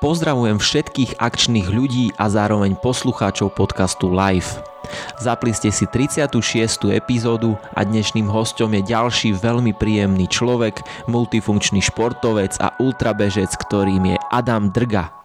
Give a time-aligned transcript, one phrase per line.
[0.00, 4.62] Pozdravujem všetkých akčných ľudí a zároveň poslucháčov podcastu Live.
[5.20, 6.92] Zapli ste si 36.
[6.92, 14.16] epizódu a dnešným hostom je ďalší veľmi príjemný človek, multifunkčný športovec a ultrabežec, ktorým je
[14.32, 15.21] Adam Drga.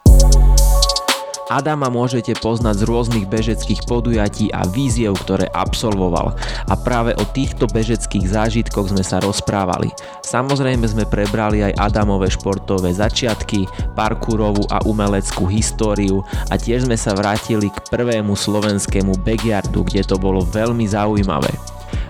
[1.48, 6.36] Adama môžete poznať z rôznych bežeckých podujatí a víziev, ktoré absolvoval.
[6.68, 9.96] A práve o týchto bežeckých zážitkoch sme sa rozprávali.
[10.28, 13.64] Samozrejme sme prebrali aj Adamové športové začiatky,
[13.96, 16.20] parkourovú a umeleckú históriu
[16.52, 21.56] a tiež sme sa vrátili k prvému slovenskému backyardu, kde to bolo veľmi zaujímavé.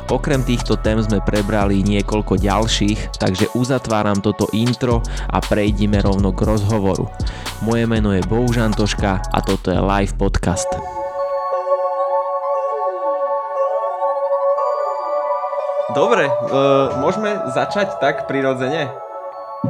[0.07, 6.47] Okrem týchto tém sme prebrali niekoľko ďalších, takže uzatváram toto intro a prejdime rovno k
[6.47, 7.11] rozhovoru.
[7.59, 10.71] Moje meno je Bohužan Toška a toto je live podcast.
[15.91, 19.06] Dobre, uh, môžeme začať tak prirodzene?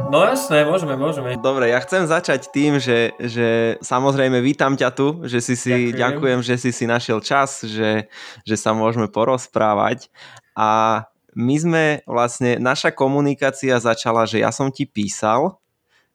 [0.07, 1.35] No jasné, môžeme, môžeme.
[1.41, 5.97] Dobre, ja chcem začať tým, že, že samozrejme vítam ťa tu, že si si, ďakujem,
[5.97, 8.05] ďakujem že si si našiel čas, že,
[8.45, 10.07] že sa môžeme porozprávať.
[10.53, 11.03] A
[11.33, 15.57] my sme vlastne, naša komunikácia začala, že ja som ti písal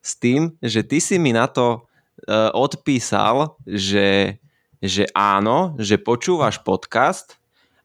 [0.03, 1.86] s tým, že ty si mi na to
[2.27, 4.38] uh, odpísal, že,
[4.83, 7.41] že áno, že počúvaš podcast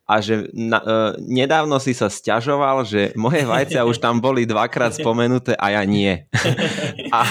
[0.08, 4.96] a že na, uh, nedávno si sa stiažoval, že moje vajcia už tam boli dvakrát
[4.96, 6.24] spomenuté a ja nie.
[7.12, 7.22] a,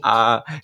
[0.00, 0.16] a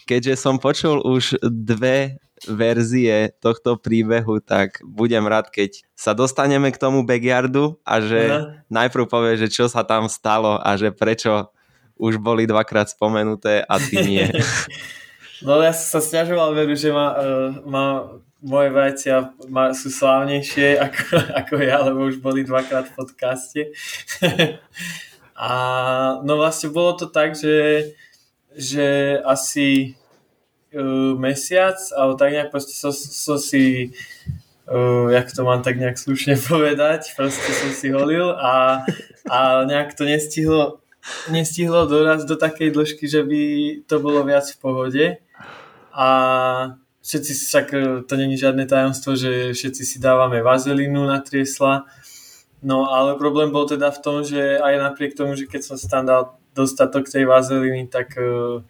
[0.08, 2.17] keďže som počul už dve
[2.48, 8.67] verzie tohto príbehu, tak budem rád, keď sa dostaneme k tomu backyardu a že uh-huh.
[8.67, 11.53] najprv povie, že čo sa tam stalo a že prečo
[12.00, 14.27] už boli dvakrát spomenuté a ty nie.
[15.42, 17.84] No ja som sa stiažoval, veru, že ma, uh, ma
[18.43, 19.39] moje vajcia
[19.73, 23.61] sú slávnejšie ako, ako ja, lebo už boli dvakrát v podcaste.
[25.39, 25.53] a
[26.27, 27.95] no vlastne bolo to tak, že,
[28.53, 29.95] že asi
[30.75, 33.95] uh, mesiac, alebo tak nejak proste som, som si
[34.67, 38.83] uh, jak to mám tak nejak slušne povedať, proste som si holil a,
[39.30, 40.83] a nejak to nestihlo
[41.35, 43.42] nestihlo dorazť do takej dĺžky, že by
[43.91, 45.05] to bolo viac v pohode
[45.91, 46.09] a
[47.02, 51.85] všetci však e, to není žiadne tajomstvo, že všetci si dávame vazelinu na triesla.
[52.63, 55.91] No ale problém bol teda v tom, že aj napriek tomu, že keď som si
[55.91, 58.62] tam dal dostatok tej vazeliny, tak uh,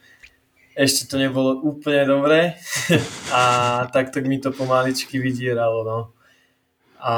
[0.73, 2.57] ešte to nebolo úplne dobré
[3.37, 3.43] a
[3.93, 5.85] takto mi to pomaličky vydieralo.
[5.85, 5.99] No.
[6.97, 7.15] A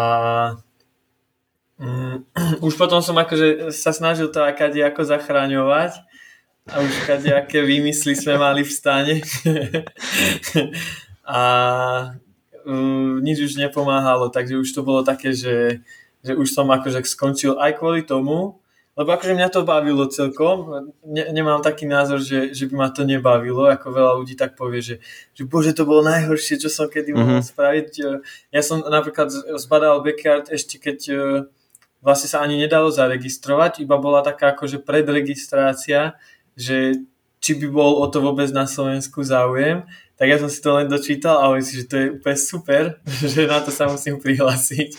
[1.79, 2.27] um,
[2.67, 6.03] už potom som akože sa snažil to akade ako zachraňovať
[6.65, 9.15] a už aké výmysly sme mali v stane.
[11.25, 11.41] a
[12.65, 15.85] uh, nič už nepomáhalo, takže už to bolo také, že,
[16.25, 18.61] že už som akože skončil aj kvôli tomu,
[18.95, 23.03] lebo akože mňa to bavilo celkom, ne, nemám taký názor, že, že by ma to
[23.03, 24.97] nebavilo, ako veľa ľudí tak povie, že,
[25.35, 27.51] že bože to bolo najhoršie, čo som kedy mohol mm-hmm.
[27.51, 27.91] spraviť.
[28.55, 31.19] Ja som napríklad zbadal backyard ešte keď uh,
[32.05, 36.15] vlastne sa ani nedalo zaregistrovať, iba bola taká akože predregistrácia,
[36.55, 37.03] že
[37.45, 39.85] či by bol o to vôbec na Slovensku záujem
[40.15, 42.83] tak ja som si to len dočítal a si, že to je úplne super,
[43.35, 44.95] že na to sa musím prihlásiť,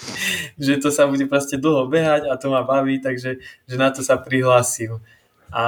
[0.60, 4.04] že to sa bude proste dlho behať a to ma baví, takže že na to
[4.04, 5.00] sa prihlásim.
[5.56, 5.64] A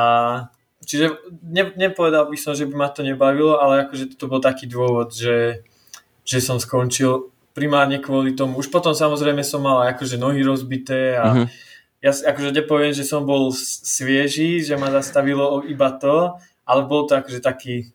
[0.84, 1.16] čiže
[1.48, 5.16] ne, nepovedal by som, že by ma to nebavilo, ale akože to bol taký dôvod,
[5.16, 5.64] že,
[6.28, 8.59] že som skončil primárne kvôli tomu.
[8.59, 11.48] Už potom samozrejme som mal akože nohy rozbité a uh-huh.
[12.02, 17.18] Ja akože nepoviem, že som bol svieži, že ma zastavilo iba to, ale bol to
[17.18, 17.90] akože taký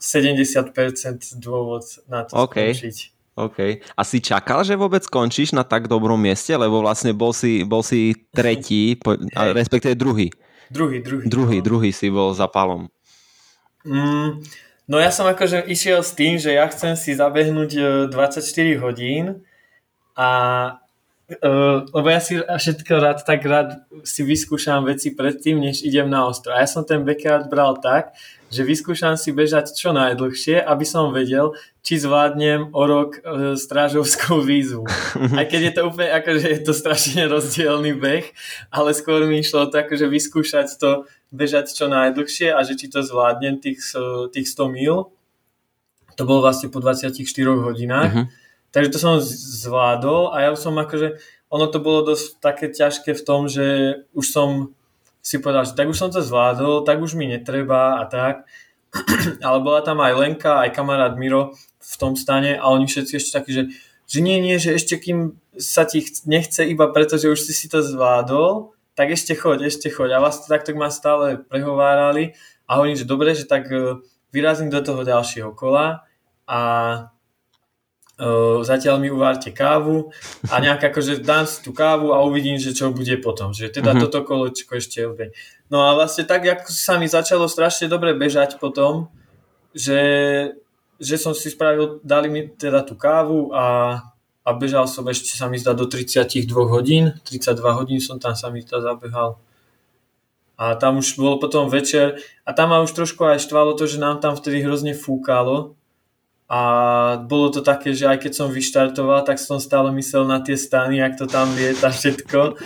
[0.00, 2.74] 70% dôvod na to okay.
[2.74, 2.96] skončiť.
[3.34, 3.58] OK.
[3.98, 6.54] A si čakal, že vôbec skončíš na tak dobrom mieste?
[6.54, 9.50] Lebo vlastne bol si, bol si tretí, po, hey.
[9.50, 10.30] respektíve druhý.
[10.70, 11.26] Druhý, druhý.
[11.26, 11.64] Druhý, no.
[11.66, 12.86] druhý si bol za palom.
[13.82, 14.38] Mm,
[14.86, 19.24] no ja som akože išiel s tým, že ja chcem si zabehnúť 24 e, hodín
[20.14, 20.30] a
[21.24, 26.28] Uh, lebo ja si všetko rád tak rád si vyskúšam veci predtým, než idem na
[26.28, 26.52] ostro.
[26.52, 28.12] A ja som ten backyard bral tak,
[28.52, 34.44] že vyskúšam si bežať čo najdlhšie, aby som vedel, či zvládnem o rok e, strážovskú
[34.44, 34.84] výzvu.
[35.40, 38.26] Aj keď je to úplne, akože je to strašne rozdielný beh,
[38.68, 43.00] ale skôr mi išlo to akože vyskúšať to bežať čo najdlhšie a že či to
[43.00, 43.80] zvládnem tých,
[44.28, 45.08] tých 100 mil.
[46.14, 47.16] To bolo vlastne po 24
[47.58, 48.12] hodinách.
[48.12, 48.43] Uh-huh.
[48.74, 53.22] Takže to som zvládol a ja som akože, ono to bolo dosť také ťažké v
[53.22, 54.74] tom, že už som
[55.22, 58.50] si povedal, že tak už som to zvládol, tak už mi netreba a tak.
[59.46, 63.32] Ale bola tam aj Lenka, aj kamarát Miro v tom stane a oni všetci ešte
[63.38, 63.62] takí, že,
[64.10, 67.70] že nie, nie, že ešte kým sa ti nechce iba preto, že už si si
[67.70, 70.18] to zvládol, tak ešte choď, ešte choď.
[70.18, 72.34] A vlastne takto ma stále prehovárali
[72.66, 74.02] a hovorím, že dobre, že tak e,
[74.34, 76.06] vyrazím do toho ďalšieho kola
[76.46, 76.60] a
[78.18, 80.14] uh, zatiaľ mi uvárte kávu
[80.46, 83.50] a nejak akože dám si tú kávu a uvidím, že čo bude potom.
[83.50, 84.02] Že teda mm-hmm.
[84.06, 85.34] toto kolečko ešte obe.
[85.72, 89.10] No a vlastne tak, ako sa mi začalo strašne dobre bežať potom,
[89.74, 90.00] že,
[91.02, 93.98] že som si spravil, dali mi teda tú kávu a,
[94.46, 98.54] a bežal som ešte sa mi zdá do 32 hodín, 32 hodín som tam sa
[98.54, 99.42] mi zdá zabehal.
[100.54, 103.98] A tam už bol potom večer a tam ma už trošku aj štvalo to, že
[103.98, 105.74] nám tam vtedy hrozne fúkalo
[106.44, 106.60] a
[107.24, 111.00] bolo to také, že aj keď som vyštartoval, tak som stále myslel na tie stany,
[111.00, 112.60] jak to tam lieta všetko.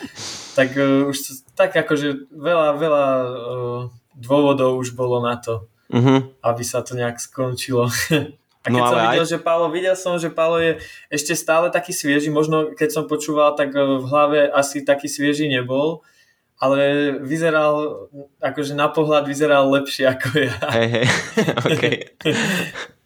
[0.58, 3.80] Tak uh, už tak akože veľa, veľa uh,
[4.18, 6.26] dôvodov už bolo na to, uh-huh.
[6.42, 7.86] aby sa to nejak skončilo.
[8.66, 9.30] A keď no, som videl, aj...
[9.30, 13.54] že Pálo, videl som, že Pálo je ešte stále taký svieži, možno keď som počúval,
[13.54, 16.02] tak v hlave asi taký svieži nebol,
[16.58, 18.10] ale vyzeral,
[18.42, 20.58] akože na pohľad vyzeral lepšie ako ja.
[20.74, 21.06] Hej, hej,
[21.70, 21.96] okay.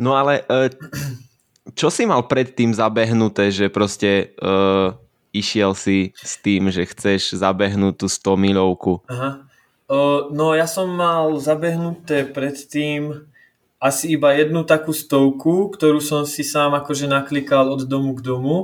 [0.00, 0.72] No ale e,
[1.74, 4.96] čo si mal predtým zabehnuté, že proste uh,
[5.30, 9.04] išiel si s tým, že chceš zabehnúť tú 100 milovku?
[9.06, 9.44] Aha.
[9.90, 13.26] Uh, no ja som mal zabehnuté predtým
[13.80, 18.56] asi iba jednu takú stovku, ktorú som si sám akože naklikal od domu k domu.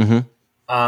[0.00, 0.24] Uh-huh.
[0.64, 0.80] A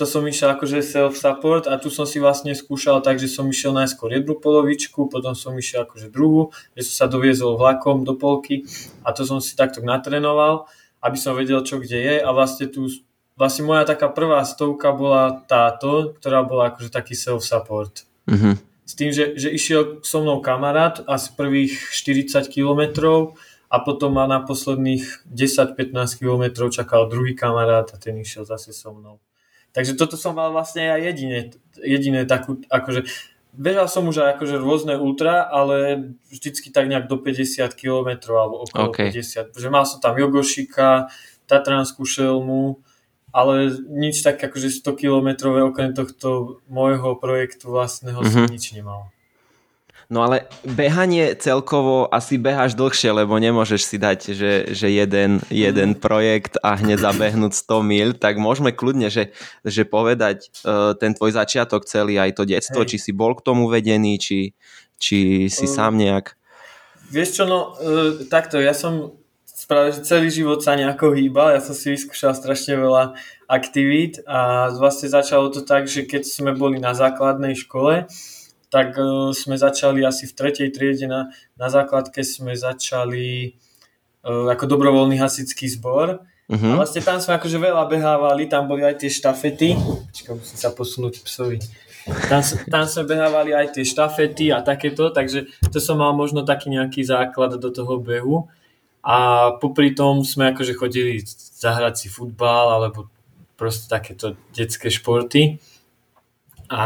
[0.00, 3.76] to som išiel akože self-support a tu som si vlastne skúšal tak, že som išiel
[3.76, 8.64] najskôr jednu polovičku, potom som išiel akože druhú, že som sa doviezol vlakom do polky
[9.04, 10.64] a to som si takto natrenoval,
[11.04, 12.88] aby som vedel, čo kde je a vlastne tu
[13.36, 18.08] vlastne moja taká prvá stovka bola táto, ktorá bola akože taký self-support.
[18.24, 18.54] Mm-hmm.
[18.88, 23.36] S tým, že, že išiel so mnou kamarát asi prvých 40 kilometrov
[23.68, 28.96] a potom ma na posledných 10-15 kilometrov čakal druhý kamarát a ten išiel zase so
[28.96, 29.20] mnou.
[29.70, 31.38] Takže toto som mal vlastne aj jediné,
[31.78, 33.06] jediné takú, akože
[33.54, 38.66] bežal som už aj akože rôzne ultra, ale vždycky tak nejak do 50 km alebo
[38.66, 39.10] okolo okay.
[39.14, 39.54] 50.
[39.54, 41.10] Že mal som tam Jogošika,
[41.46, 42.78] Tatranskú šelmu,
[43.30, 45.28] ale nič tak akože 100 km
[45.70, 48.34] okrem tohto môjho projektu vlastného mm-hmm.
[48.34, 48.50] som mhm.
[48.50, 49.10] nič nemal.
[50.10, 55.94] No ale behanie celkovo asi beháš dlhšie, lebo nemôžeš si dať, že, že jeden, jeden
[55.94, 59.30] projekt a hneď zabehnúť 100 mil, tak môžeme kľudne, že,
[59.62, 62.90] že povedať uh, ten tvoj začiatok celý, aj to detstvo, Hej.
[62.90, 64.58] či si bol k tomu vedený, či,
[64.98, 66.34] či si uh, sám nejak...
[67.14, 69.14] Vieš čo, no uh, takto, ja som
[69.70, 73.14] práve že celý život sa nejako hýbal, ja som si vyskúšal strašne veľa
[73.46, 78.10] aktivít a vlastne začalo to tak, že keď sme boli na základnej škole,
[78.70, 83.58] tak uh, sme začali asi v tretej triede na, na základke sme začali
[84.22, 86.22] uh, ako dobrovoľný hasický zbor.
[86.50, 86.70] Uh-huh.
[86.74, 89.74] A vlastne tam sme akože veľa behávali, tam boli aj tie štafety.
[90.10, 91.62] Počkaj, musím sa posunúť psovi.
[92.26, 96.72] Tam, tam sme behávali aj tie štafety a takéto, takže to som mal možno taký
[96.72, 98.50] nejaký základ do toho behu.
[99.00, 101.22] A popri tom sme akože chodili
[101.60, 103.08] zahrať si futbal alebo
[103.54, 105.62] proste takéto detské športy.
[106.66, 106.82] A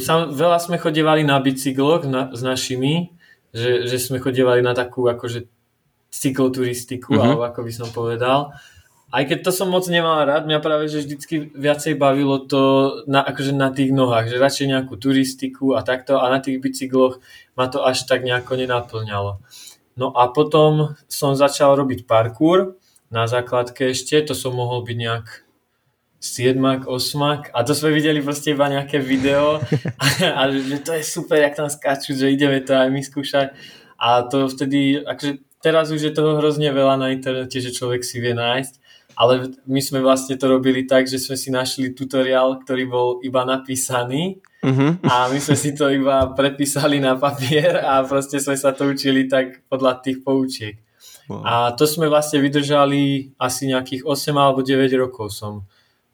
[0.00, 3.12] sam, veľa sme chodievali na bicykloch na, s našimi,
[3.52, 5.48] že, že sme chodievali na takú akože
[6.08, 7.24] cykloturistiku, mm-hmm.
[7.24, 8.56] alebo ako by som povedal.
[9.06, 12.62] Aj keď to som moc nemal rád, mňa práve že vždycky viacej bavilo to
[13.06, 17.22] na, akože na tých nohách, že radšej nejakú turistiku a takto a na tých bicykloch
[17.54, 19.38] ma to až tak nejako nenaplňalo.
[19.96, 22.76] No a potom som začal robiť parkour
[23.08, 25.45] na základke ešte, to som mohol byť nejak
[26.20, 29.60] 7, 8 a to sme videli proste iba nejaké video
[30.00, 30.04] a,
[30.40, 33.52] a že to je super, jak tam skáču, že ideme to aj my skúšať
[34.00, 38.20] a to vtedy, akože teraz už je toho hrozne veľa na internete, že človek si
[38.20, 38.74] vie nájsť,
[39.16, 43.48] ale my sme vlastne to robili tak, že sme si našli tutoriál, ktorý bol iba
[43.48, 45.00] napísaný uh-huh.
[45.04, 49.24] a my sme si to iba prepísali na papier a proste sme sa to učili
[49.24, 50.76] tak podľa tých poučiek.
[51.26, 51.42] Wow.
[51.42, 55.66] A to sme vlastne vydržali asi nejakých 8 alebo 9 rokov som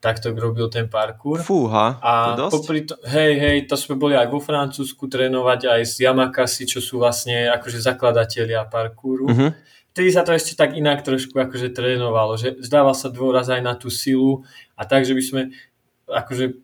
[0.03, 1.39] takto robil ten parkour.
[1.47, 2.53] Fúha, a to dosť?
[2.59, 6.83] Popri to, hej, hej, to sme boli aj vo Francúzsku trénovať aj s Yamakasi, čo
[6.83, 9.31] sú vlastne akože zakladatelia parkouru.
[9.31, 9.51] Uh-huh.
[9.95, 13.79] Vtedy sa to ešte tak inak trošku akože trénovalo, že zdával sa dôraz aj na
[13.79, 14.43] tú silu
[14.75, 15.41] a tak, že by sme
[16.11, 16.59] akože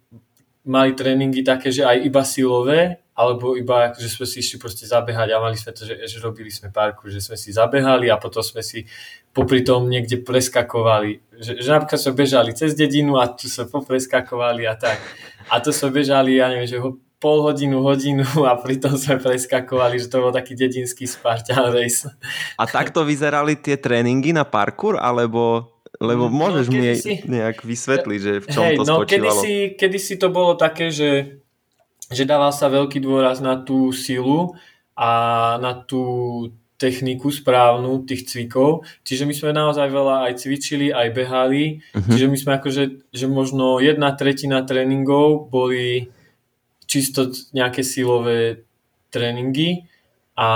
[0.66, 5.34] mali tréningy také, že aj iba silové, alebo iba, že sme si išli proste zabehať
[5.34, 8.46] a mali sme to, že, že robili sme parku, že sme si zabehali a potom
[8.46, 8.86] sme si
[9.34, 11.18] popri tom niekde preskakovali.
[11.34, 15.02] Že, že napríklad sme bežali cez dedinu a tu sa popreskakovali a tak.
[15.50, 19.98] A to sme bežali, ja neviem, že ho pol hodinu, hodinu a pritom sme preskakovali,
[19.98, 22.06] že to bol taký dedinský Spartan race.
[22.54, 27.66] A takto vyzerali tie tréningy na parkour, alebo lebo no, môžeš no, mi si, nejak
[27.66, 29.40] vysvetliť, že v čom hej, to no, spočívalo.
[29.74, 31.42] Kedy si to bolo také, že
[32.08, 34.56] že dával sa veľký dôraz na tú silu
[34.96, 35.10] a
[35.60, 36.02] na tú
[36.78, 38.86] techniku správnu tých cvikov.
[39.02, 41.82] Čiže my sme naozaj veľa aj cvičili, aj behali.
[41.92, 42.10] Uh-huh.
[42.14, 46.06] Čiže my sme akože, že možno jedna tretina tréningov boli
[46.86, 48.64] čisto nejaké silové
[49.10, 49.90] tréningy
[50.38, 50.48] a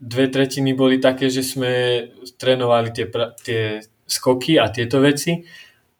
[0.00, 2.08] dve tretiny boli také, že sme
[2.40, 3.06] trénovali tie,
[3.44, 3.62] tie
[4.08, 5.44] skoky a tieto veci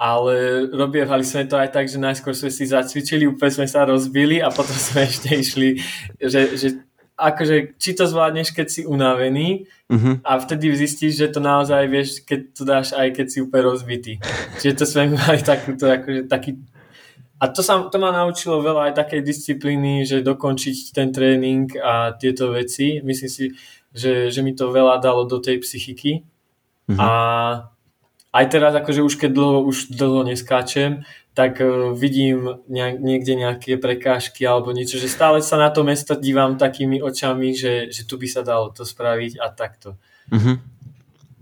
[0.05, 4.45] ale robievali sme to aj tak, že najskôr sme si zacvičili, úplne sme sa rozbili
[4.45, 5.81] a potom sme ešte išli,
[6.21, 6.69] že, že
[7.17, 10.21] akože, či to zvládneš, keď si unavený uh-huh.
[10.21, 14.21] a vtedy zistíš, že to naozaj vieš, keď to dáš aj keď si úplne rozbitý.
[14.61, 16.61] Čiže to sme mali takúto, akože taký
[17.43, 22.17] a to, sa, to ma naučilo veľa aj takej disciplíny, že dokončiť ten tréning a
[22.17, 23.05] tieto veci.
[23.05, 23.45] Myslím si,
[23.93, 26.25] že, že mi to veľa dalo do tej psychiky.
[26.89, 26.97] Uh-huh.
[26.97, 27.09] A
[28.35, 31.07] aj teraz, akože už keď dlho, už dlho neskáčem,
[31.39, 36.19] tak uh, vidím nejak, niekde nejaké prekážky alebo niečo, že stále sa na to mesto
[36.19, 39.95] dívam takými očami, že, že tu by sa dalo to spraviť a takto.
[40.35, 40.59] Uh-huh.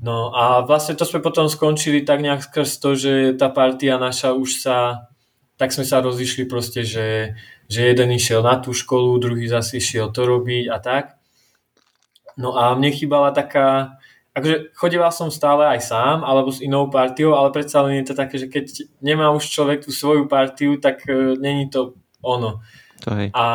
[0.03, 4.35] No a vlastne to sme potom skončili tak nejak skrz to, že tá partia naša
[4.35, 5.09] už sa,
[5.57, 7.39] tak sme sa rozišli proste, že,
[7.71, 11.17] že jeden išiel na tú školu, druhý zase išiel to robiť a tak.
[12.35, 14.02] No a mne chýbala taká,
[14.33, 18.15] akože chodieval som stále aj sám, alebo s inou partiou, ale predsa len je to
[18.17, 18.65] také, že keď
[19.05, 22.65] nemá už človek tú svoju partiu, tak uh, není to ono.
[23.05, 23.29] To hej.
[23.37, 23.47] A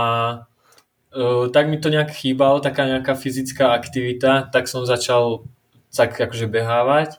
[1.18, 5.50] uh, tak mi to nejak chýbalo, taká nejaká fyzická aktivita, tak som začal
[5.90, 7.18] tak akože behávať.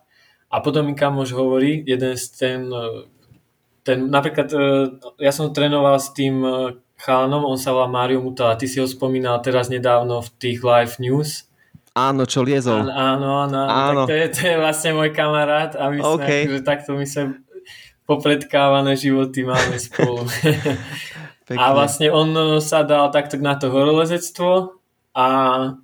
[0.48, 2.60] A potom mi kamož hovorí, jeden z ten,
[3.84, 4.86] ten napríklad uh,
[5.18, 6.40] ja som trénoval s tým
[6.98, 10.94] chalanom, on sa volá Mario Mutala, ty si ho spomínal teraz nedávno v tých live
[10.98, 11.47] news,
[11.96, 12.88] Áno, čo liezol.
[12.88, 14.02] Áno, áno, áno.
[14.04, 16.46] Tak to, je, to je vlastne môj kamarát a my okay.
[16.46, 17.42] sme, že takto my sme
[18.08, 20.24] popredkávané životy máme spolu.
[21.60, 24.80] a vlastne on sa dal takto na to horolezectvo
[25.12, 25.26] a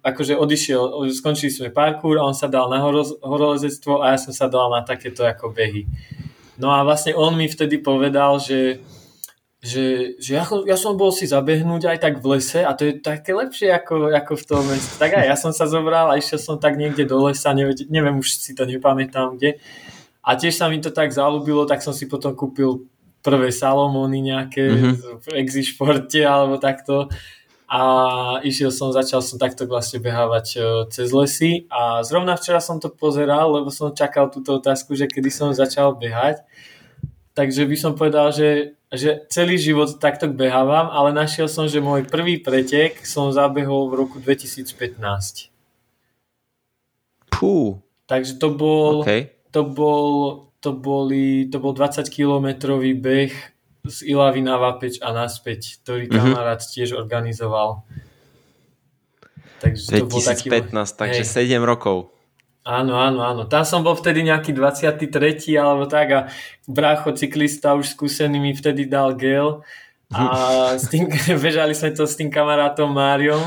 [0.01, 2.79] akože odišiel, skončili sme parkour a on sa dal na
[3.21, 5.85] horolezectvo a ja som sa dal na takéto ako behy.
[6.55, 8.79] No a vlastne on mi vtedy povedal, že
[9.65, 13.01] že, že ja, ja som bol si zabehnúť aj tak v lese a to je
[13.01, 15.01] také lepšie ako, ako v tom meste.
[15.01, 18.21] Tak aj ja som sa zobral a išiel som tak niekde do lesa, neviem, neviem
[18.21, 19.57] už si to nepamätám kde.
[20.21, 22.85] A tiež sa mi to tak zalúbilo, tak som si potom kúpil
[23.25, 25.25] prvé Salomony nejaké mm-hmm.
[25.25, 27.09] v Exišporte alebo takto
[27.65, 27.81] a
[28.45, 30.59] išiel som, začal som takto vlastne behávať e,
[30.93, 35.33] cez lesy a zrovna včera som to pozeral, lebo som čakal túto otázku, že kedy
[35.33, 36.45] som začal behať
[37.35, 42.07] takže by som povedal, že, že celý život takto behávam, ale našiel som, že môj
[42.07, 45.51] prvý pretek som zabehol v roku 2015.
[47.35, 47.83] Pú.
[48.07, 49.35] Takže to bol, okay.
[49.51, 50.07] to bol,
[50.63, 53.35] to boli, to bol 20 kilometrový beh
[53.85, 56.17] z Ilavy na Vapeč a naspäť, ktorý mm-hmm.
[56.17, 57.85] kamarát tiež organizoval.
[59.61, 60.49] Takže 2015, to bol taký,
[60.97, 61.53] takže hej.
[61.53, 62.14] 7 rokov.
[62.65, 63.45] Áno, áno, áno.
[63.45, 65.05] Tam som bol vtedy nejaký 23.
[65.61, 66.21] alebo tak a
[66.65, 69.61] brácho cyklista už skúsený mi vtedy dal gel
[70.09, 70.25] a
[70.81, 71.13] s tým,
[71.45, 73.45] bežali sme to s tým kamarátom Máriom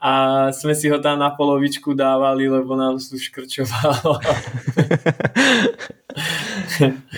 [0.00, 4.16] a sme si ho tam na polovičku dávali, lebo nám tu škrčovalo.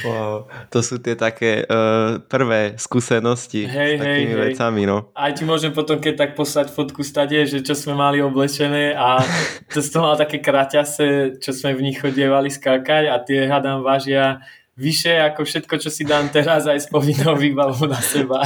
[0.05, 5.15] wow, to sú tie také uh, prvé skúsenosti hej, s takými hej, vecami, no.
[5.15, 9.23] Aj ti môžem potom, keď tak poslať fotku stade, že čo sme mali oblečené a
[9.71, 14.43] to som mal také kraťase, čo sme v nich chodievali skákať a tie hadám vážia
[14.77, 18.41] vyššie ako všetko, čo si dám teraz aj s povinnou výbavou na seba.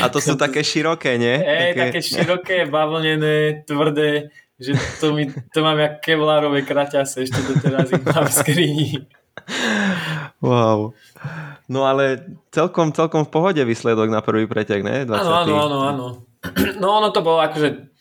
[0.00, 1.36] A to sú také široké, nie?
[1.36, 1.80] Ej, také...
[1.84, 7.88] také široké, bavlnené, tvrdé, že to, mi, to mám jak kevlárové kraťase, ešte to teraz
[7.92, 8.88] ich mám v skrini.
[10.40, 10.96] Wow.
[11.68, 15.04] No ale celkom, celkom v pohode výsledok na prvý pretek, ne?
[15.04, 15.16] 20.
[15.16, 16.06] Áno, áno, áno, áno.
[16.80, 17.92] No ono to bolo akože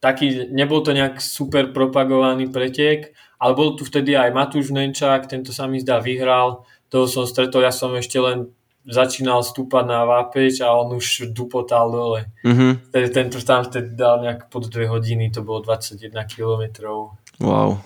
[0.00, 5.54] taký, nebol to nejak super propagovaný pretek, ale bol tu vtedy aj Matúš Nenčák, tento
[5.54, 8.52] sa mi zdá vyhral, toho som stretol, ja som ešte len
[8.84, 12.28] začínal stúpať na vápeč a on už dupotal dole.
[12.44, 12.92] Mm-hmm.
[12.92, 17.16] Tento tam vtedy dal nejak pod 2 hodiny, to bolo 21 kilometrov.
[17.40, 17.80] Wow.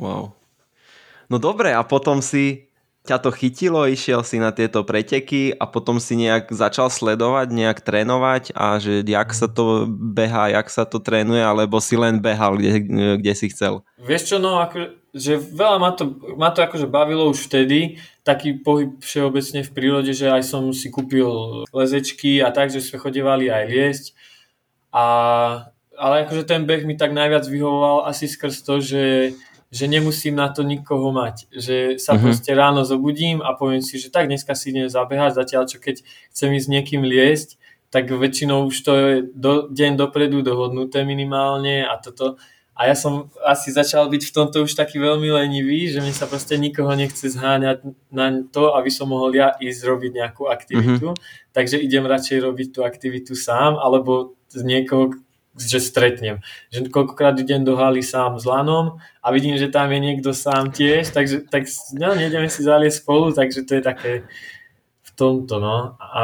[0.00, 0.32] Wow.
[1.28, 2.72] No dobre, a potom si
[3.04, 7.84] ťa to chytilo, išiel si na tieto preteky a potom si nejak začal sledovať, nejak
[7.84, 12.56] trénovať a že jak sa to beha, jak sa to trénuje, alebo si len behal,
[12.56, 12.80] kde,
[13.20, 13.84] kde si chcel?
[14.00, 18.56] Vieš čo, no ako, že veľa ma to, ma to akože bavilo už vtedy, taký
[18.56, 21.28] pohyb všeobecne v prírode, že aj som si kúpil
[21.76, 24.04] lezečky a tak, že sme chodevali aj liesť.
[24.96, 25.04] A,
[25.92, 29.36] ale akože ten beh mi tak najviac vyhovoval asi skrz to, že,
[29.74, 31.50] že nemusím na to nikoho mať.
[31.50, 32.22] Že sa mm-hmm.
[32.22, 36.06] proste ráno zobudím a poviem si, že tak dneska si idem zabehať, zatiaľ čo keď
[36.30, 37.58] chcem ísť s niekým liesť,
[37.90, 42.38] tak väčšinou už to je do, deň dopredu dohodnuté minimálne a toto.
[42.74, 46.26] A ja som asi začal byť v tomto už taký veľmi lenivý, že mi sa
[46.26, 51.14] proste nikoho nechce zháňať na to, aby som mohol ja ísť robiť nejakú aktivitu.
[51.14, 51.50] Mm-hmm.
[51.54, 55.14] Takže idem radšej robiť tú aktivitu sám, alebo z niekoho,
[55.54, 56.42] že stretnem.
[56.74, 60.74] Že koľkokrát idem do haly sám s lanom a vidím, že tam je niekto sám
[60.74, 64.12] tiež, takže tak, no, nejdeme si zaliesť spolu, takže to je také
[65.02, 65.94] v tomto, no.
[65.98, 66.22] A,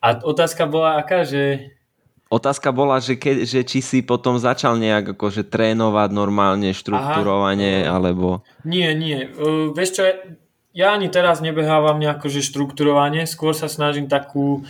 [0.00, 1.72] a otázka bola aká, že
[2.30, 7.98] Otázka bola, že, ke, že či si potom začal nejak akože trénovať normálne, štruktúrovanie, Aha.
[7.98, 8.46] alebo...
[8.62, 9.26] Nie, nie.
[9.34, 10.06] Uh, vieš čo,
[10.70, 14.62] ja ani teraz nebehávam nejako, že štruktúrovanie, skôr sa snažím takú,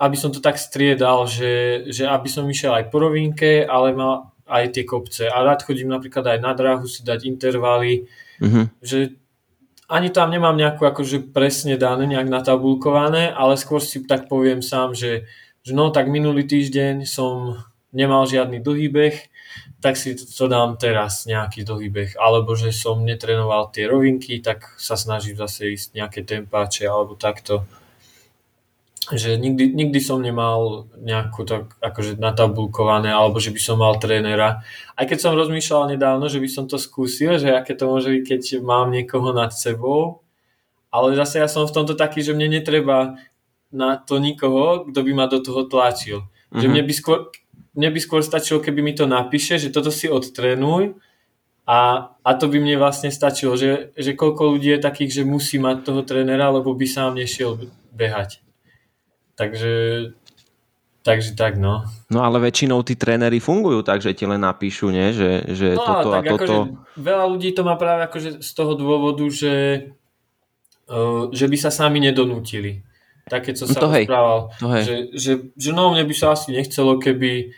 [0.00, 4.32] aby som to tak striedal, že, že aby som išiel aj po rovinke, ale mal
[4.48, 5.28] aj tie kopce.
[5.28, 8.08] A rád chodím napríklad aj na dráhu si dať intervaly,
[8.40, 8.66] uh-huh.
[8.80, 9.14] že
[9.86, 14.96] ani tam nemám nejakú akože presne dané, nejak natabulkované, ale skôr si tak poviem sám,
[14.96, 15.28] že
[15.60, 17.60] že no tak minulý týždeň som
[17.92, 19.16] nemal žiadny dlhý beh,
[19.80, 22.10] tak si to, to dám teraz nejaký dlhý beh.
[22.16, 27.68] Alebo že som netrenoval tie rovinky, tak sa snažím zase ísť nejaké tempáče alebo takto.
[29.10, 34.62] Že nikdy, nikdy som nemal nejakú tak akože natabulkované, alebo že by som mal trénera.
[34.94, 38.22] Aj keď som rozmýšľal nedávno, že by som to skúsil, že aké to môže byť,
[38.22, 40.22] keď mám niekoho nad sebou,
[40.90, 43.18] ale zase ja som v tomto taký, že mne netreba
[43.70, 46.26] na to nikoho, kto by ma do toho tlačil.
[46.26, 46.60] Mm-hmm.
[46.60, 46.72] Že mhm.
[46.74, 47.18] mne by, skôr,
[47.78, 50.98] mne by skôr stačilo, keby mi to napíše, že toto si odtrénuj
[51.70, 55.62] a, a to by mne vlastne stačilo, že, že koľko ľudí je takých, že musí
[55.62, 58.42] mať toho trénera, lebo by sám nešiel behať.
[59.40, 59.72] Takže,
[61.00, 61.80] takže tak no.
[62.12, 65.16] No ale väčšinou tí tréneri fungujú tak, že ti len napíšu, nie?
[65.16, 66.44] Že, že no, toto tak a toto...
[66.44, 66.56] Akože
[67.00, 69.88] veľa ľudí to má práve akože z toho dôvodu, že,
[70.92, 72.84] uh, že by sa sami nedonútili
[73.32, 74.38] také, co no sa to rozprával.
[74.60, 77.56] To že, že, že no, mne by sa asi nechcelo, keby,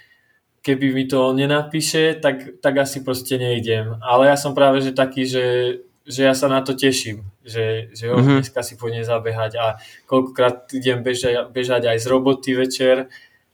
[0.62, 3.98] keby mi to nenapíše, tak, tak asi proste nejdem.
[4.06, 8.06] Ale ja som práve že taký, že, že ja sa na to teším, že, že
[8.06, 8.42] jo, mm-hmm.
[8.42, 9.66] dneska si pôjdem zabehať a
[10.06, 12.96] koľkokrát idem bežať, bežať aj z roboty večer,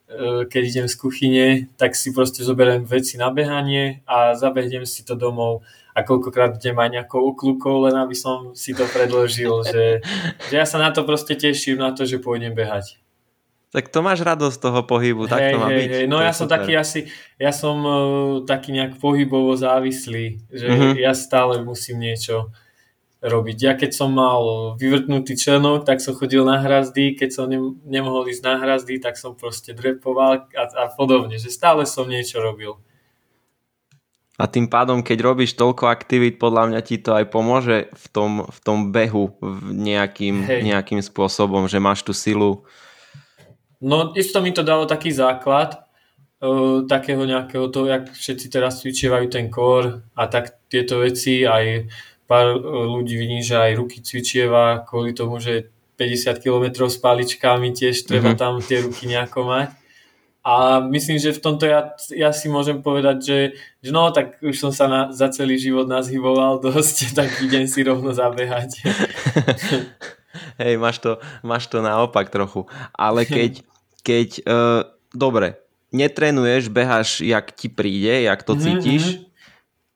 [0.08, 1.46] e, keď idem z kuchyne,
[1.80, 5.64] tak si proste zoberiem veci na behanie a zabehnem si to domov
[5.98, 10.04] a koľkokrát idem aj nejakou uklukou, len aby som si to predložil, že,
[10.52, 13.00] že ja sa na to proste teším, na to, že pôjdem behať.
[13.68, 15.90] Tak to máš radosť z toho pohybu, tak hej, to má hej, byť.
[15.92, 16.04] Hej.
[16.08, 16.56] No ja som super.
[16.56, 17.00] taký asi,
[17.36, 18.00] ja som uh,
[18.48, 20.96] taký nejak pohybovo závislý, že uh-huh.
[20.96, 22.48] ja stále musím niečo
[23.18, 23.56] robiť.
[23.58, 28.30] Ja keď som mal vyvrtnutý členok, tak som chodil na hrazdy, keď som ne- nemohol
[28.30, 32.78] ísť na hrazdy, tak som proste drepoval a, a podobne, že stále som niečo robil.
[34.38, 38.46] A tým pádom, keď robíš toľko aktivít, podľa mňa ti to aj pomôže v tom,
[38.46, 39.34] v tom behu
[39.66, 42.62] nejakým, nejakým spôsobom, že máš tú silu.
[43.82, 45.82] No isto mi to dalo taký základ
[46.38, 51.90] uh, takého nejakého toho, jak všetci teraz cvičievajú ten kor a tak tieto veci, aj
[52.28, 58.06] pár ľudí vidím, že aj ruky cvičieva kvôli tomu, že 50 km s paličkami tiež
[58.06, 58.40] treba mm-hmm.
[58.40, 59.74] tam tie ruky nejako mať.
[60.46, 63.38] A myslím, že v tomto ja, ja si môžem povedať, že,
[63.84, 67.82] že no, tak už som sa na, za celý život nazhyboval dosť, tak idem si
[67.82, 68.70] rovno zabehať.
[70.62, 72.64] Hej, máš to, máš to naopak trochu.
[72.94, 73.60] Ale keď,
[74.06, 75.58] keď uh, dobre,
[75.90, 79.26] netrenuješ, beháš, jak ti príde, jak to mhm, cítiš, mm-hmm.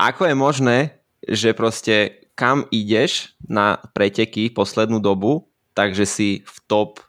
[0.02, 0.78] ako je možné,
[1.22, 7.00] že proste kam ideš na preteky poslednú dobu, takže si v top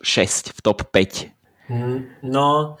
[0.00, 1.40] 6, v top 5
[1.70, 2.74] Mm, no,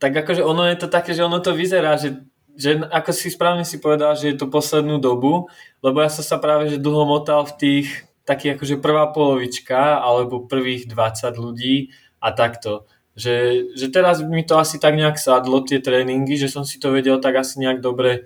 [0.00, 2.24] tak akože ono je to také, že ono to vyzerá, že,
[2.56, 5.52] že ako si správne si povedal, že je to poslednú dobu,
[5.84, 7.86] lebo ja som sa práve že dlho motal v tých
[8.24, 12.88] takých akože prvá polovička alebo prvých 20 ľudí a takto.
[13.12, 13.36] Že,
[13.76, 17.20] že teraz mi to asi tak nejak sadlo, tie tréningy, že som si to vedel
[17.20, 18.24] tak asi nejak dobre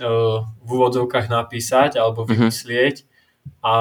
[0.00, 2.30] uh, v úvodzovkách napísať alebo mhm.
[2.30, 2.96] vymyslieť.
[3.02, 3.60] Mm-hmm.
[3.64, 3.74] A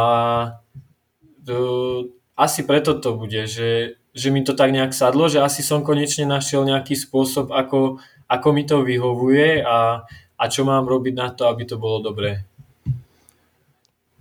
[1.48, 2.00] uh,
[2.34, 6.30] asi preto to bude, že že mi to tak nejak sadlo, že asi som konečne
[6.30, 7.98] našiel nejaký spôsob, ako,
[8.30, 10.06] ako mi to vyhovuje a,
[10.38, 12.46] a čo mám robiť na to, aby to bolo dobré.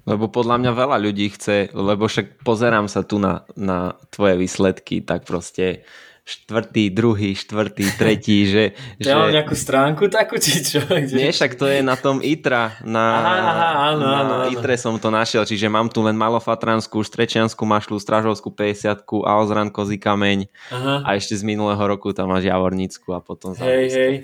[0.02, 5.04] Lebo podľa mňa veľa ľudí chce, lebo však pozerám sa tu na, na tvoje výsledky,
[5.04, 5.86] tak proste
[6.22, 8.64] štvrtý, druhý, štvrtý, tretí, že...
[9.02, 9.18] Ja že...
[9.18, 10.78] mám nejakú stránku takú, či čo?
[11.02, 11.18] Kde?
[11.18, 12.78] Nie, však to je na tom ITRA.
[12.86, 14.52] Na, aha, aha, áno, na áno, áno.
[14.54, 19.74] ITRE som to našiel, čiže mám tu len malofatranskú, strečianskú mašlu, stražovskú 50 a ozran
[19.74, 20.94] kozí kameň aha.
[21.02, 24.14] a ešte z minulého roku tam máš javornícku a potom Hej, hej.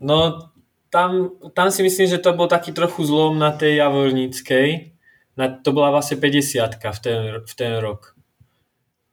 [0.00, 0.48] No
[0.88, 4.92] tam, tam si myslím, že to bol taký trochu zlom na tej javorníckej.
[5.32, 8.11] Na, to bola vlastne 50 v ten, v ten rok.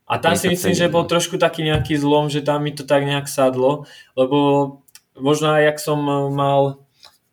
[0.10, 3.06] A tam si myslím, že bol trošku taký nejaký zlom, že tam mi to tak
[3.06, 3.86] nejak sadlo,
[4.18, 4.38] lebo
[5.14, 6.02] možno aj jak som
[6.34, 6.82] mal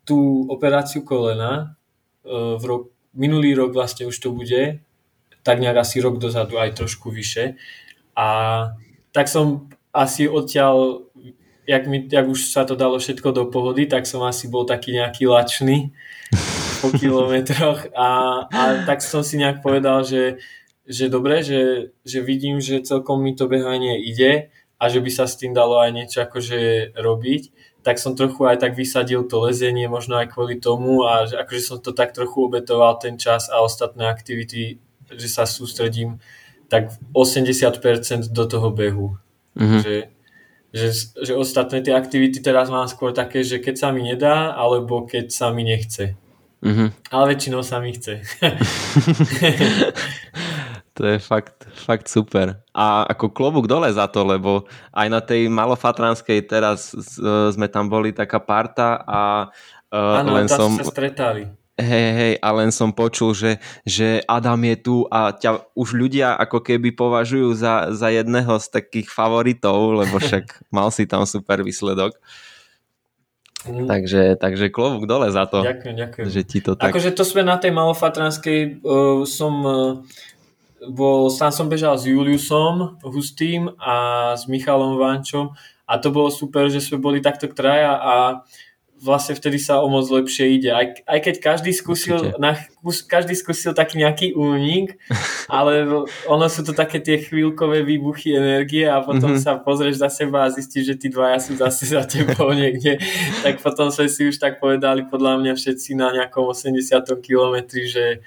[0.05, 1.73] tú operáciu kolena,
[2.21, 2.83] e, v rok,
[3.17, 4.79] minulý rok vlastne už to bude,
[5.41, 7.57] tak nejak asi rok dozadu aj trošku vyše.
[8.13, 8.27] A
[9.09, 11.09] tak som asi odtiaľ,
[11.65, 14.93] jak, mi, jak už sa to dalo všetko do pohody, tak som asi bol taký
[14.93, 15.97] nejaký lačný
[16.85, 18.09] po kilometroch a,
[18.45, 20.37] a tak som si nejak povedal, že
[20.87, 25.27] že dobre, že, že vidím, že celkom mi to behanie ide a že by sa
[25.27, 27.43] s tým dalo aj niečo akože robiť,
[27.83, 31.61] tak som trochu aj tak vysadil to lezenie, možno aj kvôli tomu a že akože
[31.61, 34.79] som to tak trochu obetoval ten čas a ostatné aktivity,
[35.11, 36.23] že sa sústredím
[36.71, 39.19] tak 80% do toho behu.
[39.55, 39.81] Mm-hmm.
[39.83, 39.95] Že,
[40.71, 40.87] že,
[41.23, 45.31] že ostatné tie aktivity teraz mám skôr také, že keď sa mi nedá, alebo keď
[45.31, 46.15] sa mi nechce.
[46.63, 46.87] Mm-hmm.
[47.11, 48.19] Ale väčšinou sa mi chce.
[50.97, 52.57] To je fakt, fakt super.
[52.73, 56.89] A ako klobúk dole za to, lebo aj na tej malofatranskej teraz
[57.53, 59.53] sme tam boli taká parta a
[59.93, 60.73] uh, ano, len som...
[60.73, 61.45] sa stretali.
[61.77, 66.33] Hej, hej, a len som počul, že, že Adam je tu a ťa už ľudia
[66.33, 71.61] ako keby považujú za, za jedného z takých favoritov, lebo však mal si tam super
[71.61, 72.17] výsledok.
[73.69, 73.85] Mm.
[73.85, 75.61] Takže, takže klobúk dole za to.
[75.61, 76.25] Ďakujem, ďakujem.
[76.25, 76.89] Že ti to tak...
[76.89, 79.77] Akože to sme na tej malofatranskej uh, som uh,
[80.85, 86.69] bol, sám som bežal s Juliusom Hustým a s Michalom Vančom a to bolo super,
[86.69, 88.15] že sme boli takto traja a
[88.97, 90.73] vlastne vtedy sa o moc lepšie ide.
[90.73, 92.57] Aj, aj keď každý skúsil, na,
[93.05, 94.97] každý skúsil taký nejaký únik,
[95.53, 95.85] ale
[96.25, 99.45] ono sú to také tie chvíľkové výbuchy energie a potom mm-hmm.
[99.45, 102.97] sa pozrieš za seba a zistíš, že tí dvaja sú zase za tebou niekde.
[103.45, 106.81] tak potom sme si už tak povedali podľa mňa všetci na nejakom 80
[107.21, 108.25] kilometri, že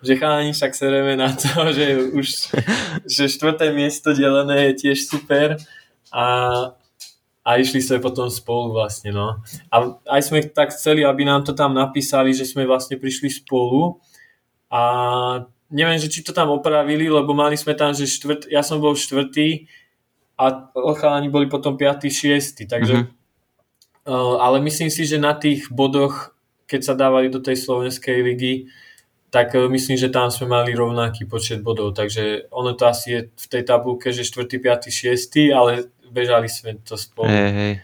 [0.00, 2.26] že chalani však sereme na to, že už
[3.04, 5.60] že štvrté miesto delené je tiež super
[6.10, 6.26] a,
[7.44, 9.40] a išli sme potom spolu vlastne, no.
[9.68, 9.76] A
[10.08, 14.00] aj sme tak chceli, aby nám to tam napísali, že sme vlastne prišli spolu
[14.72, 14.82] a
[15.70, 18.98] neviem, že či to tam opravili, lebo mali sme tam, že štvrt, ja som bol
[18.98, 19.70] štvrtý
[20.40, 22.08] a chalani boli potom 5.
[22.08, 22.66] 6.
[22.66, 24.08] Takže, mm-hmm.
[24.08, 26.32] uh, ale myslím si, že na tých bodoch,
[26.64, 28.70] keď sa dávali do tej slovenskej ligy,
[29.30, 33.20] tak e, myslím, že tam sme mali rovnaký počet bodov, takže ono to asi je
[33.30, 37.30] v tej tabulke, že 4., 5., 6., ale bežali sme to spolu.
[37.30, 37.74] Hey, hey.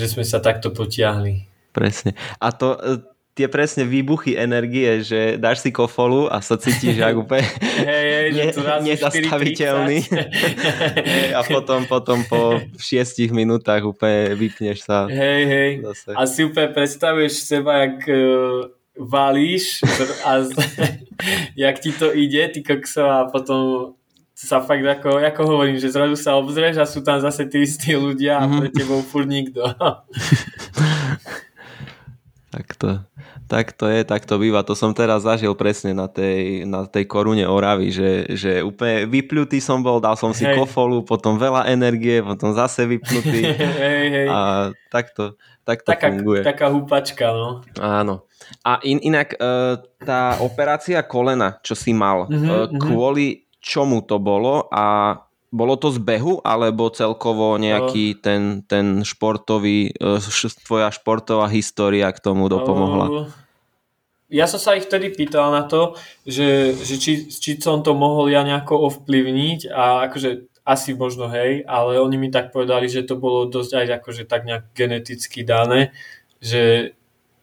[0.00, 1.44] Že sme sa takto potiahli.
[1.76, 2.16] Presne.
[2.40, 3.04] A to, e,
[3.36, 7.44] tie presne výbuchy energie, že dáš si kofolu a sa cítiš ako úplne
[7.84, 8.46] hey, hey, ne,
[8.96, 9.98] nezastaviteľný.
[11.38, 15.04] a potom, potom po 6 minútach úplne vypneš sa.
[15.04, 15.70] Hej, hej.
[16.16, 18.20] A si úplne predstavuješ seba, jak e,
[18.98, 19.80] valíš
[20.24, 20.44] a
[21.56, 23.94] jak ti to ide, ty kokso a potom
[24.40, 27.92] sa fakt ako, ako hovorím, že zrazu sa obzrieš a sú tam zase tí istí
[27.92, 28.56] ľudia a mhm.
[28.56, 29.60] pre tebou furt nikto.
[32.54, 33.04] tak to,
[33.50, 34.62] tak to je, tak to býva.
[34.62, 39.58] To som teraz zažil presne na tej, na tej korune Oravy, že, že úplne vypľutý
[39.58, 40.54] som bol, dal som si hej.
[40.54, 43.40] kofolu, potom veľa energie, potom zase vypľutý.
[43.82, 44.28] hej, hej.
[44.30, 45.34] A takto,
[45.66, 46.46] takto taká, funguje.
[46.46, 47.66] Taká húpačka, no.
[47.82, 48.30] Áno.
[48.62, 54.70] A in, inak uh, tá operácia kolena, čo si mal, mm-hmm, kvôli čomu to bolo
[54.70, 55.18] a
[55.50, 60.22] bolo to z behu, alebo celkovo nejaký uh, ten, ten športový, uh,
[60.62, 63.06] tvoja športová história k tomu dopomohla?
[63.06, 63.26] Uh,
[64.30, 68.30] ja som sa ich vtedy pýtal na to, že, že či, či som to mohol
[68.30, 73.18] ja nejako ovplyvniť a akože asi možno hej, ale oni mi tak povedali, že to
[73.18, 75.90] bolo dosť aj akože tak nejak geneticky dané,
[76.38, 76.94] že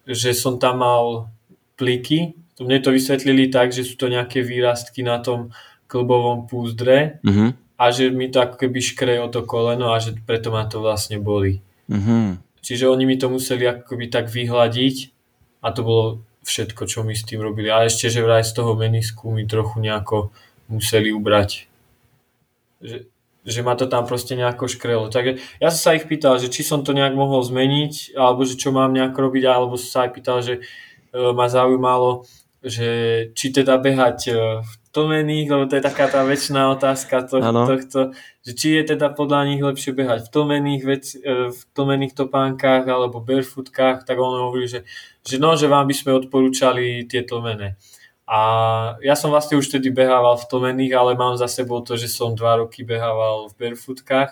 [0.08, 1.28] že som tam mal
[1.76, 2.34] pliky.
[2.58, 5.54] Mne to vysvetlili tak, že sú to nejaké výrastky na tom
[5.86, 7.50] klbovom púzdre mm-hmm.
[7.78, 10.82] A že mi to ako keby škreje o to koleno a že preto ma to
[10.82, 11.62] vlastne boli.
[11.88, 12.42] Mm-hmm.
[12.66, 14.96] Čiže oni mi to museli ako keby tak vyhľadiť
[15.62, 16.06] a to bolo
[16.44, 17.70] všetko, čo mi s tým robili.
[17.70, 20.34] A ešte, že vraj z toho menisku mi trochu nejako
[20.72, 21.70] museli ubrať.
[22.82, 22.98] Že,
[23.48, 25.08] že ma to tam proste nejako škrelo.
[25.08, 28.60] Takže ja som sa ich pýtal, že či som to nejak mohol zmeniť, alebo že
[28.60, 30.62] čo mám nejak robiť, alebo som sa aj pýtal, že e,
[31.32, 32.28] ma zaujímalo,
[32.64, 32.90] že
[33.32, 38.02] či teda behať e, v tlmených, lebo to je taká tá väčšiná otázka to, tohto,
[38.42, 42.90] že či je teda podľa nich lepšie behať v tlmených, vec, e, v tlmených topánkach
[42.90, 44.90] alebo barefootkách, tak on hovorí, že,
[45.22, 47.78] že no, že vám by sme odporúčali tie tlmené.
[48.26, 48.40] A
[49.06, 52.34] ja som vlastne už vtedy behával v tlmených, ale mám za sebou to, že som
[52.34, 54.32] dva roky behával v barefootkách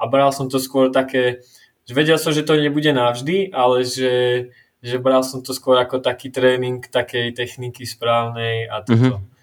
[0.00, 1.44] a bral som to skôr také,
[1.84, 4.48] že vedel som, že to nebude navždy, ale že,
[4.80, 9.20] že bral som to skôr ako taký tréning takej techniky správnej a toto.
[9.20, 9.35] Mm-hmm.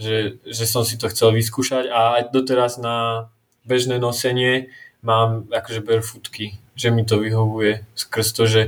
[0.00, 3.28] Že, že som si to chcel vyskúšať a aj doteraz na
[3.68, 4.72] bežné nosenie
[5.04, 8.62] mám akože barefootky, že mi to vyhovuje skrz to, že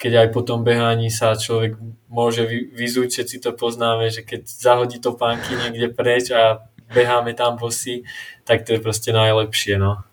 [0.00, 1.76] keď aj po tom behaní sa človek
[2.08, 7.60] môže vyzúť, všetci to poznáme, že keď zahodí to pánky niekde preč a beháme tam
[7.60, 8.08] bosy,
[8.48, 10.07] tak to je proste najlepšie, no.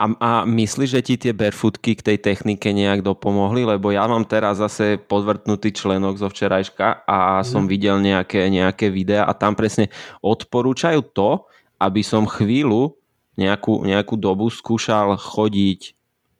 [0.00, 3.68] A, a myslíš, že ti tie barefootky k tej technike nejak dopomohli?
[3.68, 7.44] Lebo ja mám teraz zase podvrtnutý členok zo včerajška a mm.
[7.44, 9.92] som videl nejaké, nejaké videá a tam presne
[10.24, 11.44] odporúčajú to,
[11.76, 12.96] aby som chvíľu,
[13.36, 15.92] nejakú, nejakú dobu skúšal chodiť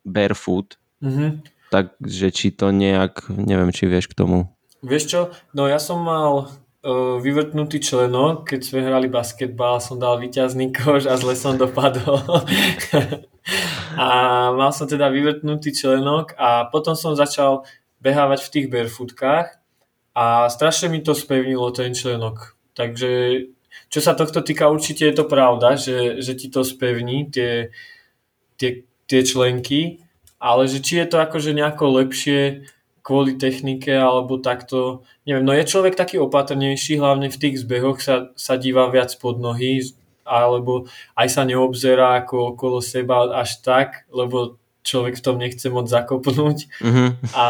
[0.09, 0.81] barefoot.
[1.05, 1.45] Mm-hmm.
[1.69, 4.49] Takže či to nejak, neviem, či vieš k tomu.
[4.81, 5.21] Vieš čo,
[5.53, 6.49] no ja som mal
[7.21, 12.25] vyvrtnutý členok, keď sme hrali basketbal, som dal výťazný koš a zle som dopadol.
[14.01, 14.09] a
[14.57, 17.69] mal som teda vyvrtnutý členok a potom som začal
[18.01, 19.61] behávať v tých barefootkách
[20.17, 22.57] a strašne mi to spevnilo ten členok.
[22.73, 23.45] Takže
[23.93, 27.69] čo sa tohto týka, určite je to pravda, že, že ti to spevní tie,
[28.57, 30.01] tie, tie členky,
[30.41, 32.65] ale že či je to akože nejako lepšie
[33.11, 38.31] kvôli technike alebo takto, neviem, no je človek taký opatrnejší, hlavne v tých zbehoch sa,
[38.39, 39.83] sa díva viac pod nohy,
[40.23, 40.87] alebo
[41.19, 46.71] aj sa neobzerá ako okolo seba až tak, lebo človek v tom nechce moc zakopnúť.
[46.79, 47.35] Mm-hmm.
[47.35, 47.47] A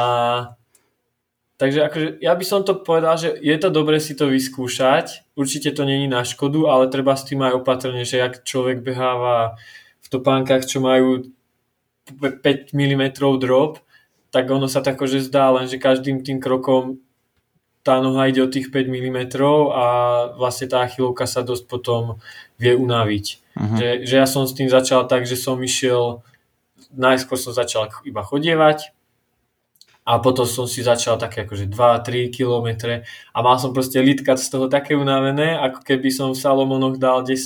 [1.61, 5.77] takže akože ja by som to povedal, že je to dobre si to vyskúšať, určite
[5.77, 9.61] to není na škodu, ale treba s tým aj opatrne, že ak človek beháva
[10.01, 11.29] v topánkach, čo majú
[12.17, 13.05] 5 mm
[13.37, 13.85] drop,
[14.31, 17.03] tak ono sa tako, že zdá, len že každým tým krokom
[17.81, 19.19] tá noha ide od tých 5 mm
[19.73, 19.87] a
[20.37, 22.21] vlastne tá achilovka sa dosť potom
[22.61, 23.27] vie unaviť.
[23.57, 23.77] Uh-huh.
[23.81, 26.21] Že, že ja som s tým začal tak, že som išiel,
[26.93, 28.93] najskôr som začal iba chodievať
[30.05, 32.69] a potom som si začal také akože 2-3 km
[33.33, 37.25] a mal som proste litkať z toho také unavené, ako keby som v Salomonoch dal
[37.25, 37.41] 10.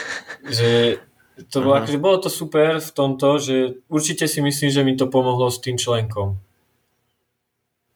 [0.56, 1.02] že
[1.36, 5.12] to bolo, akože bolo to super v tomto, že určite si myslím, že mi to
[5.12, 6.40] pomohlo s tým členkom.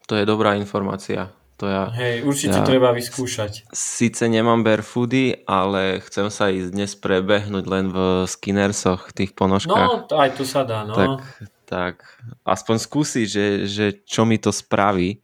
[0.09, 1.33] To je dobrá informácia.
[1.61, 3.69] To ja, Hej, určite ja treba vyskúšať.
[3.69, 10.09] Sice nemám barefoody, ale chcem sa ísť dnes prebehnúť len v skinnersoch, tých ponožkách.
[10.09, 10.97] No, aj to sa dá, no.
[10.97, 11.21] Tak,
[11.69, 11.95] tak
[12.49, 15.21] aspoň skúsi, že, že čo mi to spraví.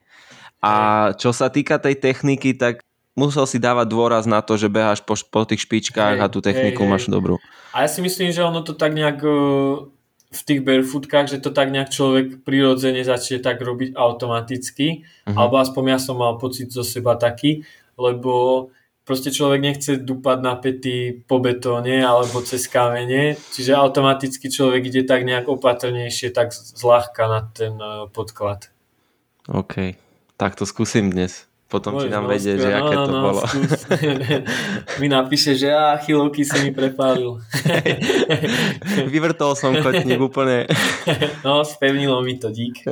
[0.61, 2.85] A čo sa týka tej techniky, tak
[3.16, 6.44] musel si dávať dôraz na to, že beháš po, po tých špičkách hej, a tú
[6.44, 7.16] techniku hej, máš hej.
[7.16, 7.40] dobrú.
[7.72, 9.24] A ja si myslím, že ono to tak nejak
[10.26, 15.33] v tých barefootkách, že to tak nejak človek prirodzene začne tak robiť automaticky, uh-huh.
[15.33, 17.64] alebo aspoň ja som mal pocit zo seba taký,
[17.96, 18.68] lebo
[19.07, 25.02] proste človek nechce dupať na pety po betóne alebo cez kamene, čiže automaticky človek ide
[25.07, 28.68] tak nejak opatrnejšie, tak zľahka na ten eh, podklad.
[29.46, 29.94] OK,
[30.35, 31.46] tak to skúsim dnes.
[31.66, 33.42] Potom Môžeš, ti dám no, vedieť, že aké no, to no, bolo.
[35.02, 37.42] mi napíše, že á, chylovky si mi prepálil.
[39.11, 40.70] Vyvrtol som kotník úplne.
[41.46, 42.87] no, spevnilo mi to, dík.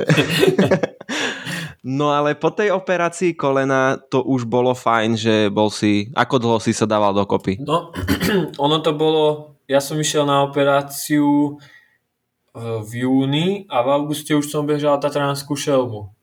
[1.87, 6.11] no ale po tej operácii kolena to už bolo fajn, že bol si...
[6.11, 7.63] Ako dlho si sa dával dokopy?
[7.63, 7.95] No,
[8.65, 9.55] ono to bolo...
[9.71, 15.55] Ja som išiel na operáciu eh, v júni a v auguste už som bežal Tatranskú
[15.55, 16.14] šelmu.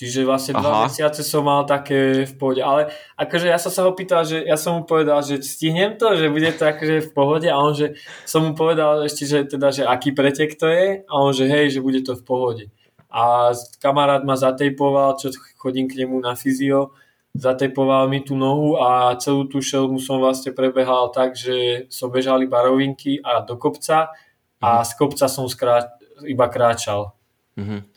[0.00, 0.82] Čiže vlastne dva Aha.
[0.88, 2.64] mesiace som mal také v pohode.
[2.64, 2.88] Ale
[3.20, 6.32] akože ja som sa ho pýtal, že ja som mu povedal, že stihnem to, že
[6.32, 9.84] bude to akože v pohode a on, že som mu povedal ešte, že teda, že
[9.84, 12.64] aký pretek to je a on, že hej, že bude to v pohode.
[13.12, 16.96] A kamarát ma zatejpoval, čo chodím k nemu na fyzio,
[17.36, 22.40] zatejpoval mi tú nohu a celú tú šelmu som vlastne prebehal tak, že som bežal
[22.40, 24.16] iba rovinky a do kopca
[24.64, 24.84] a mhm.
[24.88, 25.92] z kopca som skrá,
[26.24, 27.12] iba kráčal.
[27.60, 27.89] Mm-hmm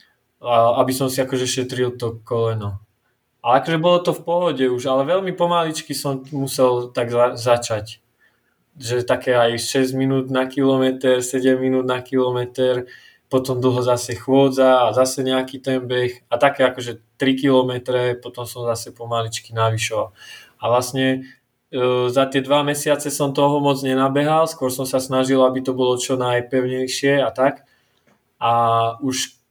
[0.51, 2.83] aby som si akože šetril to koleno.
[3.43, 7.99] Ale akože bolo to v pohode už, ale veľmi pomaličky som musel tak za- začať.
[8.79, 12.87] Že také aj 6 minút na kilometr, 7 minút na kilometr,
[13.27, 18.45] potom dlho zase chôdza a zase nejaký ten beh a také akože 3 kilometre, potom
[18.45, 20.13] som zase pomaličky navyšoval.
[20.61, 21.25] A vlastne
[21.73, 25.73] e, za tie dva mesiace som toho moc nenabehal, skôr som sa snažil, aby to
[25.73, 27.65] bolo čo najpevnejšie a tak.
[28.37, 28.53] A
[29.01, 29.42] už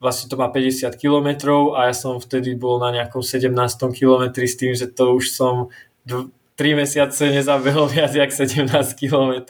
[0.00, 1.28] vlastne to má 50 km
[1.76, 3.52] a ja som vtedy bol na nejakom 17
[3.92, 5.68] km s tým, že to už som
[6.08, 8.64] 3 mesiace nezabehol viac jak 17
[8.96, 9.44] km.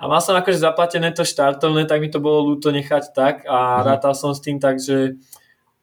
[0.00, 3.80] A mal som akože zaplatené to štartovné, tak mi to bolo ľúto nechať tak a
[3.80, 3.84] mm.
[3.84, 5.20] rátal som s tým tak, že,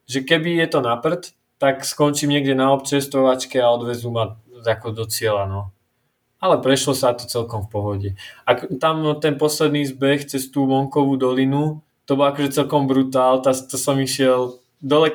[0.10, 4.90] že keby je to na prd, tak skončím niekde na občestovačke a odvezú ma ako
[4.90, 5.46] do cieľa.
[5.46, 5.62] No.
[6.42, 8.10] Ale prešlo sa to celkom v pohode.
[8.46, 13.52] A tam ten posledný zbeh cez tú Monkovú dolinu, to bol akože celkom brutál, tá,
[13.52, 15.12] to som išiel dole,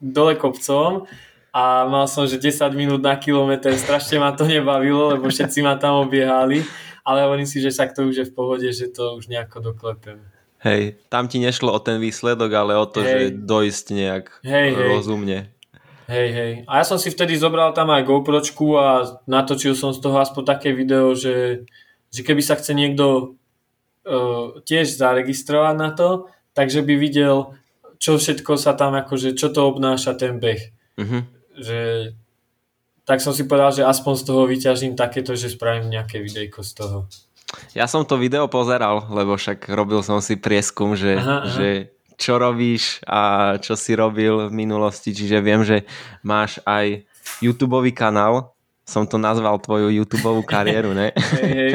[0.00, 1.04] dole kopcom
[1.52, 5.76] a mal som, že 10 minút na kilometr, strašne ma to nebavilo, lebo všetci ma
[5.76, 6.64] tam obiehali,
[7.04, 10.24] ale hovorím si, že však to už je v pohode, že to už nejako doklepem.
[10.64, 13.10] Hej, tam ti nešlo o ten výsledok, ale o to, hej.
[13.10, 15.52] že dojsť nejak hej, rozumne.
[16.06, 16.52] Hej, hej.
[16.70, 20.42] A ja som si vtedy zobral tam aj GoPročku a natočil som z toho aspoň
[20.46, 21.66] také video, že,
[22.14, 23.36] že keby sa chce niekto
[24.66, 27.54] tiež zaregistrovať na to, takže by videl,
[28.02, 30.62] čo všetko sa tam, akože, čo to obnáša ten beh.
[30.98, 31.22] Uh-huh.
[31.54, 31.80] Že,
[33.06, 36.72] tak som si povedal, že aspoň z toho vyťažím takéto, že spravím nejaké videjko z
[36.74, 36.98] toho.
[37.76, 41.52] Ja som to video pozeral, lebo však robil som si prieskum, že, aha, aha.
[41.52, 41.68] že
[42.16, 45.84] čo robíš a čo si robil v minulosti, čiže viem, že
[46.24, 47.04] máš aj
[47.42, 48.51] YouTube kanál,
[48.82, 51.14] som to nazval tvoju YouTube kariéru, ne?
[51.14, 51.70] Hej, hej,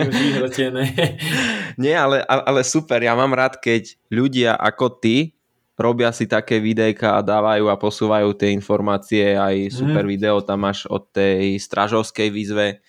[1.84, 5.38] Nie, ale, ale super, ja mám rád, keď ľudia ako ty
[5.78, 10.10] robia si také videjka a dávajú a posúvajú tie informácie, aj super mm.
[10.10, 12.82] video tam máš od tej stražovskej výzve,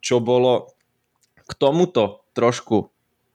[0.00, 0.72] čo bolo
[1.44, 2.88] k tomuto trošku.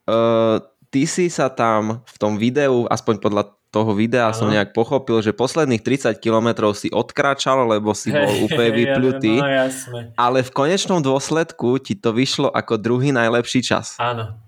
[0.10, 0.58] Uh,
[0.90, 4.38] ty si sa tam v tom videu, aspoň podľa toho videa ano.
[4.40, 9.44] som nejak pochopil, že posledných 30 kilometrov si odkráčal, lebo si bol hey, úplne vyplutý.
[9.44, 10.16] No, jasné.
[10.16, 14.00] Ale v konečnom dôsledku ti to vyšlo ako druhý najlepší čas.
[14.00, 14.40] Áno.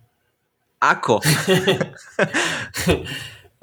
[0.79, 1.19] Ako?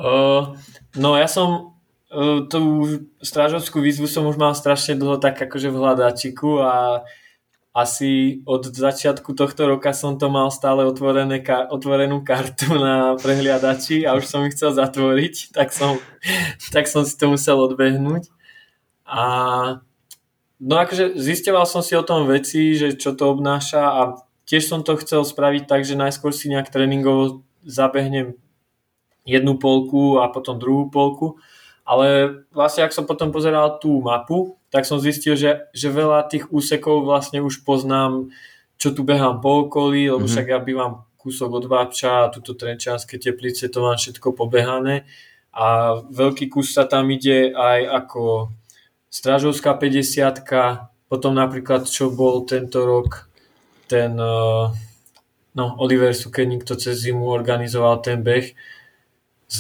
[0.05, 0.53] uh,
[0.95, 1.75] No ja som
[2.15, 2.87] uh, tú
[3.19, 7.03] strážovskú výzvu som už mal strašne dlho tak akože v hľadačiku a
[7.75, 14.07] asi od začiatku tohto roka som to mal stále otvorené, ka- otvorenú kartu na prehliadači
[14.07, 15.99] a už som ich chcel zatvoriť, tak som,
[16.75, 18.31] tak som si to musel odbehnúť.
[19.11, 19.23] A
[20.63, 24.01] no akože zisteval som si o tom veci, že čo to obnáša a
[24.47, 28.39] tiež som to chcel spraviť tak, že najskôr si nejak tréningovo zabehnem
[29.27, 31.43] jednu polku a potom druhú polku.
[31.85, 36.49] Ale vlastne, ak som potom pozeral tú mapu, tak som zistil, že, že veľa tých
[36.49, 38.33] úsekov vlastne už poznám,
[38.81, 40.33] čo tu behám po okolí, lebo mm-hmm.
[40.33, 45.05] však ja bývam kúsok od Vápča a tuto Trenčanské teplice, to mám všetko pobehané.
[45.55, 48.51] A veľký kus sa tam ide aj ako
[49.13, 50.43] Stražovská 50
[51.07, 53.31] potom napríklad, čo bol tento rok
[53.87, 54.65] ten eh,
[55.55, 58.51] no, Oliver Sukeník to cez zimu organizoval ten beh,
[59.47, 59.59] z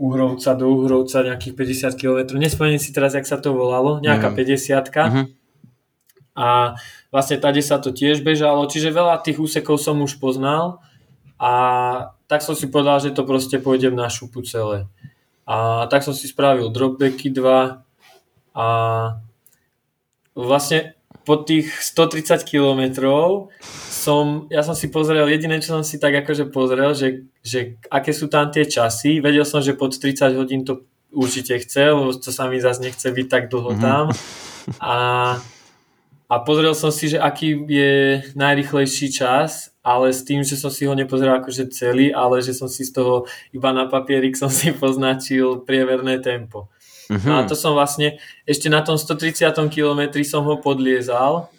[0.00, 1.52] Uhrovca do Uhrovca nejakých
[1.92, 2.40] 50 km.
[2.40, 4.36] Nespomeniem si teraz, jak sa to volalo, nejaká mm.
[4.40, 5.26] 50 uh-huh.
[6.40, 6.48] A
[7.12, 10.80] vlastne tady sa to tiež bežalo, čiže veľa tých úsekov som už poznal
[11.36, 11.52] a
[12.24, 14.88] tak som si povedal, že to proste pôjdem na šupu celé.
[15.44, 17.84] A tak som si spravil dropbacky 2
[18.56, 18.66] a
[20.32, 20.96] vlastne
[21.30, 23.54] po tých 130 kilometrov
[23.86, 28.10] som, ja som si pozrel, jediné, čo som si tak akože pozrel, že, že aké
[28.10, 29.22] sú tam tie časy.
[29.22, 30.82] Vedel som, že pod 30 hodín to
[31.14, 33.86] určite chcel, lebo to sa mi zase nechce byť tak dlho mm-hmm.
[33.86, 34.10] tam.
[34.82, 34.94] A,
[36.30, 40.86] a pozrel som si, že aký je najrychlejší čas, ale s tým, že som si
[40.86, 44.70] ho nepozeral akože celý, ale že som si z toho iba na papierik som si
[44.82, 46.70] poznačil priemerné tempo.
[47.10, 47.34] Mm-hmm.
[47.34, 51.50] A to som vlastne, ešte na tom 130 kilometri som ho podliezal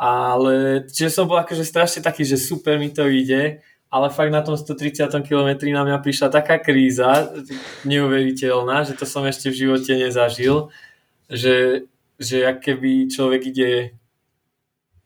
[0.00, 3.60] ale čiže som bol akože strašne taký, že super mi to ide,
[3.92, 7.28] ale fakt na tom 130 km na mňa prišla taká kríza,
[7.84, 10.72] neuveriteľná, že to som ešte v živote nezažil,
[11.28, 11.84] že,
[12.16, 13.70] že keby človek ide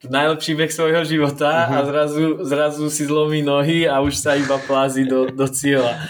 [0.06, 1.74] najlepší beh svojho života uh-huh.
[1.74, 1.86] a mhm.
[1.90, 6.06] zrazu, zrazu si zlomí nohy a už sa iba plázi do, do cieľa.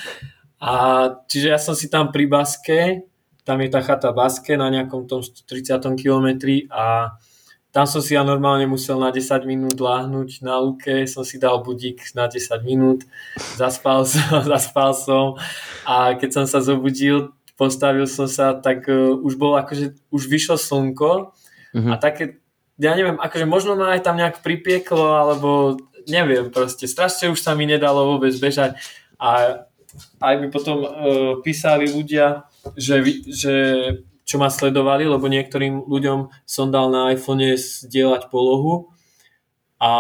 [0.60, 0.72] A
[1.24, 3.00] čiže ja som si tam pri Baske,
[3.44, 7.16] tam je tá chata Baske na nejakom tom 130 kilometri a
[7.74, 11.58] tam som si ja normálne musel na 10 minút láhnuť na luke, som si dal
[11.58, 13.02] budík na 10 minút,
[13.58, 15.34] zaspal som, zaspal som
[15.84, 20.54] a keď som sa zobudil, postavil som sa, tak uh, už bolo akože, už vyšlo
[20.54, 21.90] slnko uh-huh.
[21.90, 22.38] a také,
[22.78, 25.76] ja neviem, akože možno ma aj tam nejak pripieklo, alebo
[26.06, 28.78] neviem proste, strašne už sa mi nedalo vôbec bežať
[29.18, 29.62] a
[30.22, 30.88] aj by potom uh,
[31.42, 32.46] písali ľudia,
[32.76, 33.54] že, že
[34.24, 38.94] čo ma sledovali, lebo niektorým ľuďom som dal na iPhone zdieľať polohu
[39.84, 39.90] a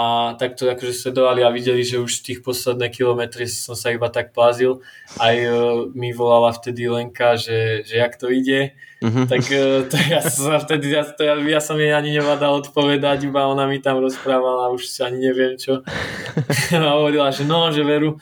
[0.40, 4.32] tak to akože sledovali a videli, že už tých posledné kilometre som sa iba tak
[4.32, 4.80] plázil.
[5.20, 8.72] Aj uh, mi volala vtedy Lenka, že, že jak to ide.
[9.04, 9.28] Uh-huh.
[9.28, 13.28] Tak uh, to ja som vtedy, ja, to ja, ja som jej ani nevadal odpovedať,
[13.28, 15.84] iba ona mi tam rozprávala, už ani neviem čo.
[16.80, 18.16] a hovorila, že no, že veru,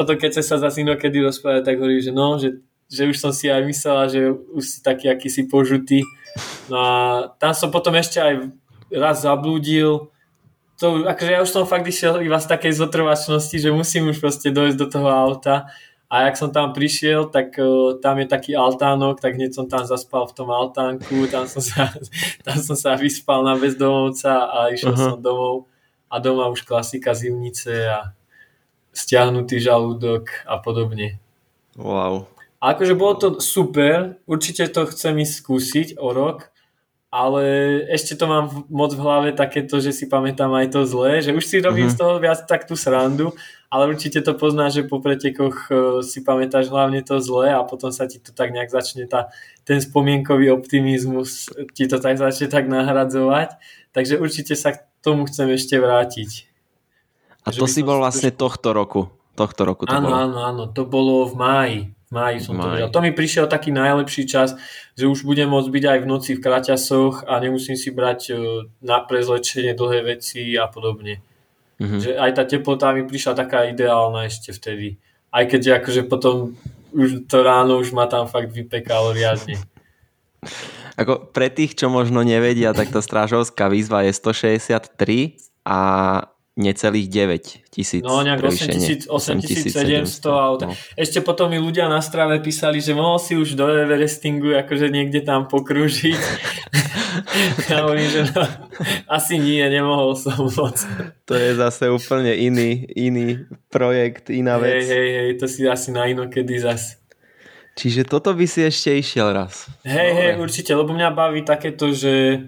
[0.00, 3.50] potom keď sa zase inokedy rozprávať, tak hovorí, že no, že že už som si
[3.50, 6.06] aj myslela, že už si taký akýsi požutý.
[6.70, 6.94] No a
[7.42, 8.34] tam som potom ešte aj
[8.94, 10.10] raz zablúdil.
[10.78, 14.52] To, akože ja už som fakt išiel iba z takej zotrvačnosti, že musím už proste
[14.52, 15.72] dojsť do toho auta.
[16.06, 19.82] A jak som tam prišiel, tak uh, tam je taký altánok, tak hneď som tam
[19.82, 21.90] zaspal v tom altánku, tam som sa,
[22.46, 25.18] tam som sa vyspal na bezdomovca a išiel uh-huh.
[25.18, 25.66] som domov.
[26.06, 28.14] A doma už klasika zimnice a
[28.94, 31.18] stiahnutý žalúdok a podobne.
[31.74, 32.35] Wow.
[32.66, 36.50] A akože bolo to super, určite to chcem ísť skúsiť o rok,
[37.14, 37.46] ale
[37.86, 41.46] ešte to mám moc v hlave takéto, že si pamätám aj to zlé, že už
[41.46, 41.94] si robím uh-huh.
[41.94, 43.30] z toho viac tak tú srandu,
[43.70, 47.94] ale určite to poznáš, že po pretekoch e, si pamätáš hlavne to zlé a potom
[47.94, 49.30] sa ti to tak nejak začne tá,
[49.62, 53.62] ten spomienkový optimizmus ti to tak začne tak nahradzovať,
[53.94, 56.50] takže určite sa k tomu chcem ešte vrátiť.
[57.46, 59.14] A to si bol vlastne tohto roku?
[59.38, 60.16] Tohto roku to áno, bolo.
[60.18, 61.80] áno, áno, to bolo v máji.
[62.06, 62.86] Máji som to vedel.
[62.86, 64.54] To mi prišiel taký najlepší čas,
[64.94, 68.34] že už budem môcť byť aj v noci v kraťasoch a nemusím si brať e,
[68.78, 71.18] na prezlečenie dlhé veci a podobne.
[71.82, 72.00] Mm-hmm.
[72.00, 75.02] Že aj tá teplota mi prišla taká ideálna ešte vtedy.
[75.34, 76.54] Aj keď akože potom
[76.94, 79.58] už to ráno už ma tam fakt vypekalo riadne.
[80.96, 85.36] Ako pre tých, čo možno nevedia, tak tá strážovská výzva je 163
[85.68, 85.78] a
[86.56, 88.00] necelých 9 tisíc.
[88.00, 89.12] No nejak 8700
[90.24, 90.64] aut.
[90.64, 90.72] No.
[90.96, 95.20] Ešte potom mi ľudia na strave písali, že mohol si už do Everestingu akože niekde
[95.20, 96.16] tam pokrúžiť.
[97.68, 98.42] ja hovorím, že no,
[99.04, 100.80] asi nie, nemohol som moc.
[101.28, 104.80] To je zase úplne iný, iný projekt, iná vec.
[104.80, 106.96] Hej, hej, hej, to si asi na inokedy zas.
[107.76, 109.68] Čiže toto by si ešte išiel raz.
[109.84, 112.40] Hej, hej, určite, lebo mňa baví takéto, že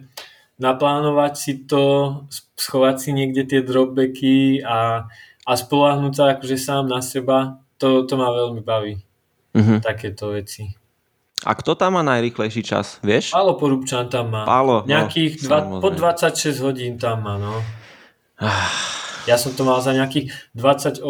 [0.59, 2.26] naplánovať si to,
[2.59, 5.06] schovať si niekde tie dropbacky a,
[5.46, 8.98] a spolahnúť sa akože sám na seba, to, to ma veľmi baví.
[9.54, 9.78] Uh-huh.
[9.78, 10.66] Takéto veci.
[11.46, 13.30] A kto tam má najrychlejší čas, vieš?
[13.30, 14.42] Pálo Porubčan tam má.
[14.42, 17.62] Pálo, no, Nejakých no, dva, po 26 hodín tam má, no.
[19.28, 21.04] Ja som to mal za nejakých 28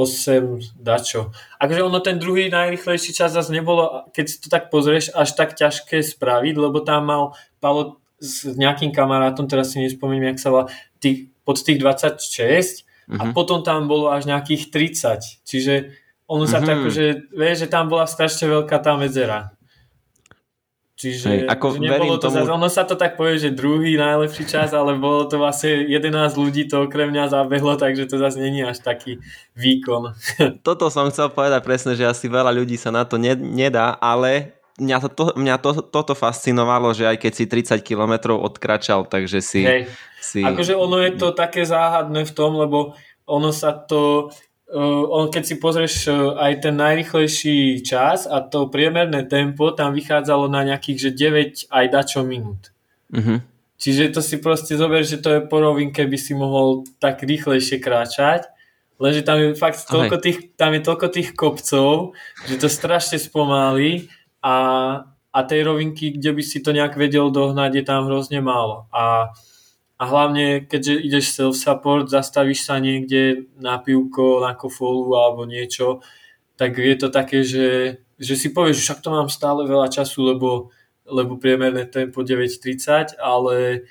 [0.75, 1.31] dačo.
[1.63, 5.55] Akože ono ten druhý najrychlejší čas zase nebolo, keď si to tak pozrieš, až tak
[5.55, 7.23] ťažké spraviť, lebo tam mal
[7.59, 10.65] Pálo s nejakým kamarátom, teraz si nespomínam, jak sa volá,
[10.99, 13.19] tých, pod tých 26 uh-huh.
[13.19, 13.33] a mhm.
[13.33, 15.47] potom tam bolo až nejakých 30.
[15.47, 15.75] Čiže
[16.29, 16.69] ono sa uh-huh.
[16.69, 19.57] tak, že vie, že tam bola strašne veľká tá medzera.
[20.99, 22.43] Čiže Hej, ako že nebolo to tomu...
[22.43, 26.11] zase, ono sa to tak povie, že druhý najlepší čas, ale bolo to vlastne 11
[26.35, 29.23] ľudí to okrem mňa zabehlo, takže to zase není až taký
[29.55, 30.19] výkon.
[30.67, 34.58] Toto som chcel povedať presne, že asi veľa ľudí sa na to ne, nedá, ale
[34.79, 39.67] mňa, to, mňa to, toto fascinovalo, že aj keď si 30 km odkračal, takže si...
[39.67, 39.91] Hej.
[40.23, 40.41] si...
[40.47, 42.95] Akože ono je to také záhadné v tom, lebo
[43.27, 44.31] ono sa to...
[44.69, 49.97] Uh, on, keď si pozrieš uh, aj ten najrychlejší čas a to priemerné tempo, tam
[49.97, 52.69] vychádzalo na nejakých, že 9 aj dačo minút.
[53.09, 53.41] Uh-huh.
[53.81, 57.81] Čiže to si proste zober, že to je po rovinke, by si mohol tak rýchlejšie
[57.81, 58.45] kráčať,
[59.01, 62.13] lenže tam je fakt toľko tých, tam je toľko tých kopcov,
[62.45, 64.13] že to strašne spomalí
[64.43, 64.57] a,
[65.33, 68.87] a tej rovinky, kde by si to nejak vedel dohnať, je tam hrozne málo.
[68.95, 69.35] A,
[69.99, 76.01] a hlavne, keďže ideš self-support, zastavíš sa niekde na pivko, na kofolu alebo niečo,
[76.59, 80.35] tak je to také, že, že si povieš, že však to mám stále veľa času,
[80.35, 80.71] lebo,
[81.07, 83.87] lebo priemerné tempo 9.30, ale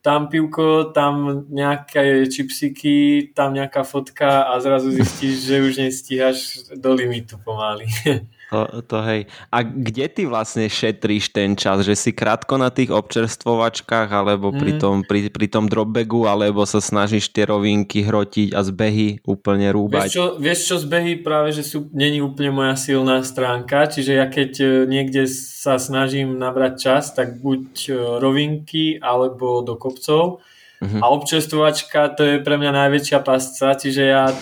[0.00, 6.38] tam pivko, tam nejaké čipsiky, tam nejaká fotka a zrazu zistíš, že už nestíhaš
[6.76, 7.84] do limitu pomaly.
[8.50, 9.30] To, to hej.
[9.54, 11.86] A kde ty vlastne šetríš ten čas?
[11.86, 14.58] Že si krátko na tých občerstvovačkách alebo mm.
[14.58, 19.70] pri, tom, pri, pri tom dropbagu, alebo sa snažíš tie rovinky hrotiť a zbehy úplne
[19.70, 20.10] rúbať?
[20.10, 24.26] Vieš čo, vieš čo zbehy práve, že sú, není úplne moja silná stránka, čiže ja
[24.26, 30.42] keď e, niekde sa snažím nabrať čas, tak buď e, rovinky alebo do kopcov.
[30.80, 31.00] Uh-huh.
[31.04, 34.32] A občerstvovačka to je pre mňa najväčšia pasca, čiže ja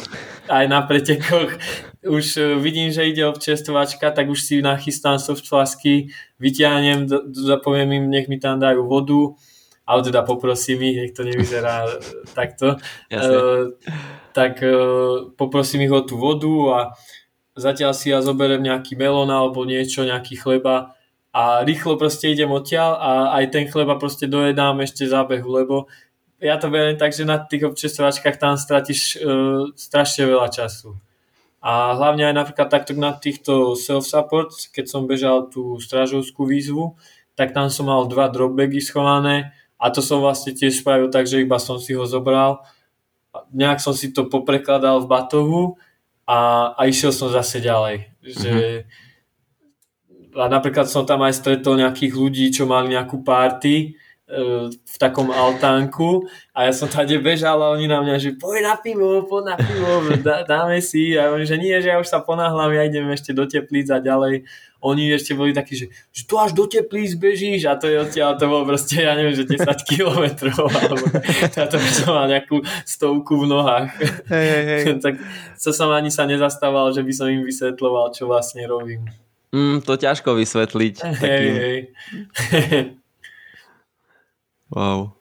[0.48, 1.60] aj na pretekoch
[2.08, 6.08] už e, vidím, že ide občerstvovačka, tak už si nachystám soft flasky,
[6.40, 9.36] vyťahnem, zapoviem im, nech mi tam dajú vodu,
[9.88, 11.88] ale teda poprosím ich, nech to nevyzerá
[12.36, 13.72] takto, uh,
[14.36, 16.78] tak uh, poprosím ich o tú vodu a
[17.56, 20.92] zatiaľ si ja zoberiem nejaký melón alebo niečo, nejaký chleba
[21.32, 25.88] a rýchlo proste idem odtiaľ a aj ten chleba proste dojedám ešte zábehu, lebo
[26.38, 31.07] ja to beriem tak, že na tých občerstvovačkách tam stratíš uh, strašne veľa času.
[31.68, 36.96] A hlavne aj napríklad takto na týchto self-support, keď som bežal tú strážovskú výzvu,
[37.36, 41.44] tak tam som mal dva dropbagy schované a to som vlastne tiež spravil tak, že
[41.44, 42.64] iba som si ho zobral,
[43.52, 45.76] nejak som si to poprekladal v batohu
[46.24, 48.16] a, a išiel som zase ďalej.
[48.24, 50.40] Že, mm-hmm.
[50.40, 53.92] A napríklad som tam aj stretol nejakých ľudí, čo mali nejakú party
[54.28, 58.74] v takom altánku a ja som tady bežal a oni na mňa, že poď na
[58.76, 62.20] pivo, poď na pivo, dá, dáme si a oni, že nie, že ja už sa
[62.20, 64.44] ponáhľam, ja idem ešte do teplíc a ďalej.
[64.84, 68.36] Oni ešte boli takí, že, že tu až do teplíc bežíš a to je odtiaľ,
[68.36, 71.08] to bolo proste, ja neviem, že 10 kilometrov alebo
[71.56, 73.96] ja to som mal nejakú stovku v nohách.
[74.28, 74.82] Hej, hej, hej.
[75.08, 75.16] tak
[75.56, 79.08] to som ani sa nezastával, že by som im vysvetloval, čo vlastne robím.
[79.56, 80.94] Mm, to ťažko vysvetliť.
[81.00, 81.54] Hej, takým...
[81.56, 81.78] hej.
[84.72, 85.18] Wow.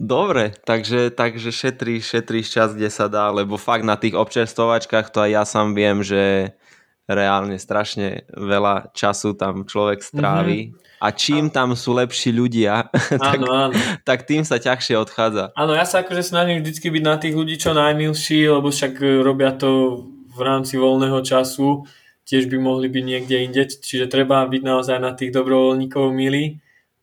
[0.00, 5.20] Dobre, takže, takže šetríš, šetríš čas, kde sa dá, lebo fakt na tých občerstovačkách to
[5.20, 6.56] aj ja sám viem, že
[7.04, 10.70] reálne strašne veľa času tam človek strávi.
[10.70, 10.88] Mm-hmm.
[11.00, 12.88] A čím tam sú lepší ľudia,
[13.24, 13.76] tak, Áno, áno.
[14.04, 15.52] tak tým sa ťažšie odchádza.
[15.52, 19.24] Áno, ja sa akože snažím vždycky byť na tých ľudí čo najmilší, lebo však e,
[19.24, 20.00] robia to
[20.32, 21.84] v rámci voľného času,
[22.28, 26.60] tiež by mohli byť niekde inde, čiže treba byť naozaj na tých dobrovoľníkov milí,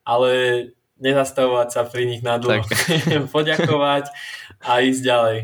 [0.08, 0.32] ale
[0.98, 2.66] nezastavovať sa pri nich na dlho.
[3.36, 4.10] Poďakovať
[4.62, 5.38] a ísť ďalej.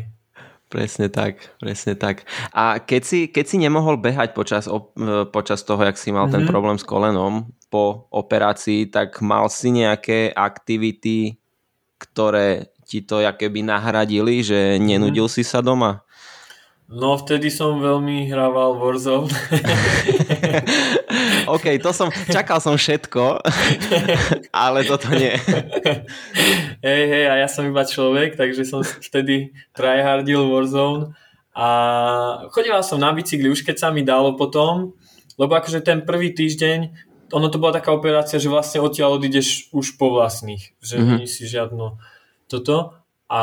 [0.74, 2.26] Presne tak, presne tak.
[2.50, 6.34] A keď si, keď si nemohol behať počas, e, počas toho, jak si mal mm-hmm.
[6.34, 11.38] ten problém s kolenom po operácii, tak mal si nejaké aktivity,
[12.02, 15.46] ktoré ti to keby nahradili, že nenudil mm-hmm.
[15.46, 16.02] si sa doma?
[16.90, 19.30] No vtedy som veľmi hrával Warzone.
[21.54, 23.42] OK, to som, čakal som všetko,
[24.64, 25.34] ale toto nie.
[26.84, 31.14] Hej, hej, a ja som iba človek, takže som vtedy tryhardil Warzone
[31.54, 31.68] a
[32.50, 34.98] chodila som na bicykli už keď sa mi dalo potom,
[35.38, 36.90] lebo akože ten prvý týždeň,
[37.30, 41.16] ono to bola taká operácia, že vlastne odtiaľ odídeš už po vlastných, že mm-hmm.
[41.18, 41.98] nie si žiadno
[42.50, 43.40] toto a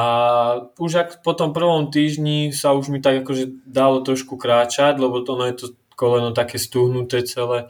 [0.78, 5.26] už ak po tom prvom týždni sa už mi tak akože dalo trošku kráčať, lebo
[5.26, 5.68] to, ono je to
[6.02, 7.70] koleno také stuhnuté celé.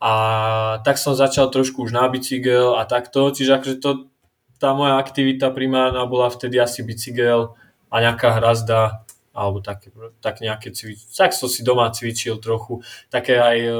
[0.00, 0.12] A
[0.80, 3.28] tak som začal trošku už na bicykel a takto.
[3.28, 4.08] Čiže akože to,
[4.56, 7.52] tá moja aktivita primárna bola vtedy asi bicykel
[7.92, 9.04] a nejaká hrazda
[9.36, 9.92] alebo také,
[10.24, 11.12] tak nejaké cvič.
[11.12, 12.80] Tak som si doma cvičil trochu.
[13.12, 13.76] Také aj e,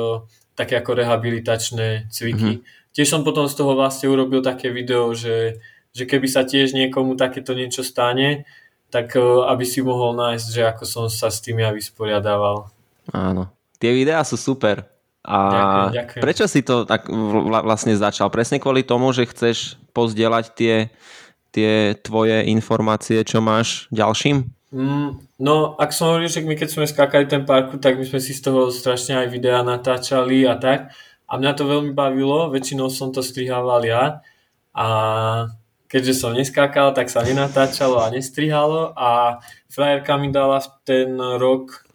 [0.53, 2.61] také ako rehabilitačné cviky.
[2.61, 2.93] Mm-hmm.
[2.93, 5.57] Tiež som potom z toho vlastne urobil také video, že
[5.97, 8.45] že keby sa tiež niekomu takéto niečo stane,
[8.93, 12.69] tak e, aby si mohol nájsť, že ako som sa s tým ja vysporiadával.
[13.17, 13.56] Áno.
[13.77, 14.89] Tie videá sú super.
[15.27, 16.23] A ďakujem, ďakujem.
[16.23, 17.11] prečo si to tak
[17.67, 18.31] vlastne začal?
[18.31, 20.75] Presne kvôli tomu, že chceš pozdieľať tie,
[21.51, 24.47] tie tvoje informácie, čo máš ďalším?
[24.71, 28.23] Mm, no, ak som hovoril, že my keď sme skákali ten parku, tak my sme
[28.23, 30.95] si z toho strašne aj videá natáčali a tak.
[31.27, 34.23] A mňa to veľmi bavilo, väčšinou som to strihával ja.
[34.79, 34.87] A
[35.87, 41.86] keďže som neskákal, tak sa nenatáčalo a nestrihalo a frajerka mi dala v ten rok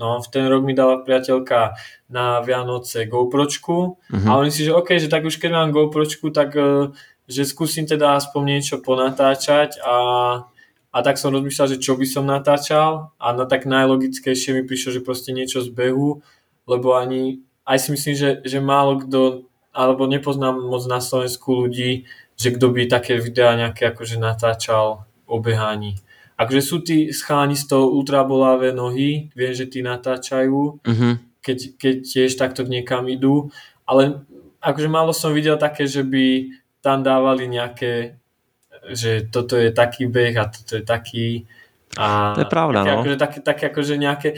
[0.00, 1.76] No, v ten rok mi dala priateľka
[2.08, 4.26] na Vianoce GoPročku uh-huh.
[4.26, 6.88] a oni si, že OK, že tak už keď mám GoPročku, tak e,
[7.28, 9.96] že skúsim teda aspoň niečo ponatáčať a,
[10.88, 14.96] a tak som rozmýšľal, že čo by som natáčal a na tak najlogickejšie mi prišlo,
[14.96, 16.24] že proste niečo z behu,
[16.64, 19.44] lebo ani, aj si myslím, že, že málo kto,
[19.76, 22.08] alebo nepoznám moc na Slovensku ľudí,
[22.40, 26.00] že kto by také videá nejaké akože natáčal o behaní.
[26.40, 31.12] Akože sú tí scháni z toho ultrabolavé nohy, viem, že tí natáčajú, uh-huh.
[31.44, 33.52] keď, keď tiež takto niekam idú,
[33.84, 34.24] ale
[34.64, 36.48] akože málo som videl také, že by
[36.80, 38.16] tam dávali nejaké,
[38.88, 41.44] že toto je taký beh a toto je taký.
[42.00, 43.00] A to je pravda, také, no.
[43.04, 44.28] Akože, také, také akože nejaké,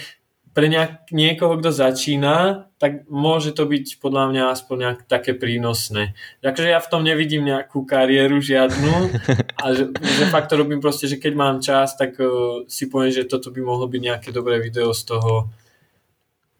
[0.53, 6.13] pre nejak, niekoho, kto začína, tak môže to byť podľa mňa aspoň nejak také prínosné.
[6.45, 9.17] Takže ja v tom nevidím nejakú kariéru žiadnu
[9.63, 13.13] a že, že fakt to robím proste, že keď mám čas, tak uh, si poviem,
[13.13, 15.49] že toto by mohlo byť nejaké dobré video z toho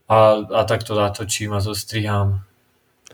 [0.09, 2.41] a, a tak to natočím a zostrihám.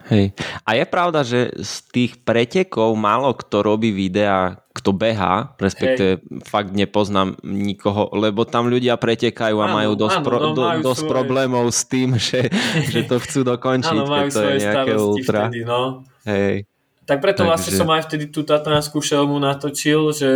[0.08, 0.32] Hej.
[0.62, 6.46] A je pravda, že z tých pretekov málo kto robí videá, kto beha, respektíve Hej.
[6.46, 10.62] fakt nepoznám nikoho, lebo tam ľudia pretekajú a áno, majú dosť, áno, pro, no, do,
[10.62, 11.12] majú dosť svoje...
[11.12, 12.46] problémov s tým, že,
[12.94, 15.40] že to chcú dokončiť, áno, keď to je nejaké ultra.
[15.50, 16.06] Vtedy, no.
[16.22, 16.64] Hej.
[17.08, 17.48] Tak preto Takže...
[17.50, 20.32] vlastne som aj vtedy tú tatranskú šelmu natočil, že,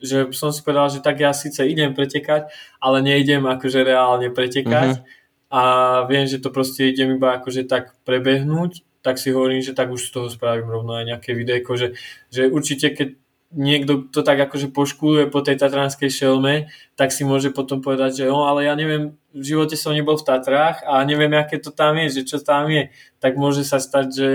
[0.00, 2.50] že som si povedal, že tak ja síce idem pretekať,
[2.82, 5.52] ale neidem akože reálne pretekať uh-huh.
[5.52, 5.62] a
[6.08, 10.08] viem, že to proste idem iba akože tak prebehnúť tak si hovorím, že tak už
[10.08, 11.92] z toho spravím rovno aj nejaké videjko, že,
[12.32, 13.08] že určite keď
[13.54, 18.24] niekto to tak akože poškuluje po tej tatranskej šelme, tak si môže potom povedať, že
[18.26, 21.96] no, ale ja neviem, v živote som nebol v Tatrách a neviem, aké to tam
[22.02, 22.90] je, že čo tam je,
[23.22, 24.30] tak môže sa stať, že,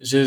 [0.00, 0.20] že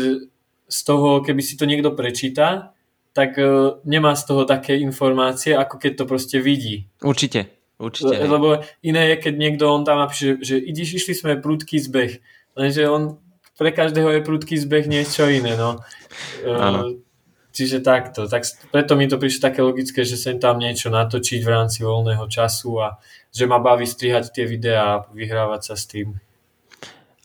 [0.66, 2.74] z toho, keby si to niekto prečíta,
[3.14, 6.90] tak uh, nemá z toho také informácie, ako keď to proste vidí.
[7.00, 7.48] Určite,
[7.80, 8.12] určite.
[8.12, 8.48] Le, lebo
[8.82, 12.20] iné je, keď niekto on tam napíše, že ideš, išli sme prudký zbeh,
[12.58, 13.18] lenže on
[13.56, 15.80] pre každého je prudký zbeh niečo iné, no.
[16.44, 17.00] Áno.
[17.56, 18.28] Čiže takto.
[18.28, 22.28] Tak preto mi to prišlo také logické, že sem tam niečo natočiť v rámci voľného
[22.28, 23.00] času a
[23.32, 26.20] že ma baví strihať tie videá a vyhrávať sa s tým.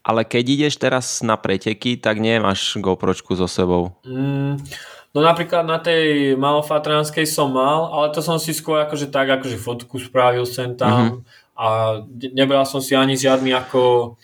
[0.02, 3.94] Ale keď ideš teraz na preteky, tak nemáš GoPročku so sebou.
[4.02, 4.58] Mm,
[5.14, 9.62] no napríklad na tej malofatránskej som mal, ale to som si skôr akože tak, akože
[9.62, 11.54] fotku spravil sem tam mm-hmm.
[11.54, 11.68] a
[12.34, 14.16] nebral som si ani žiadny ako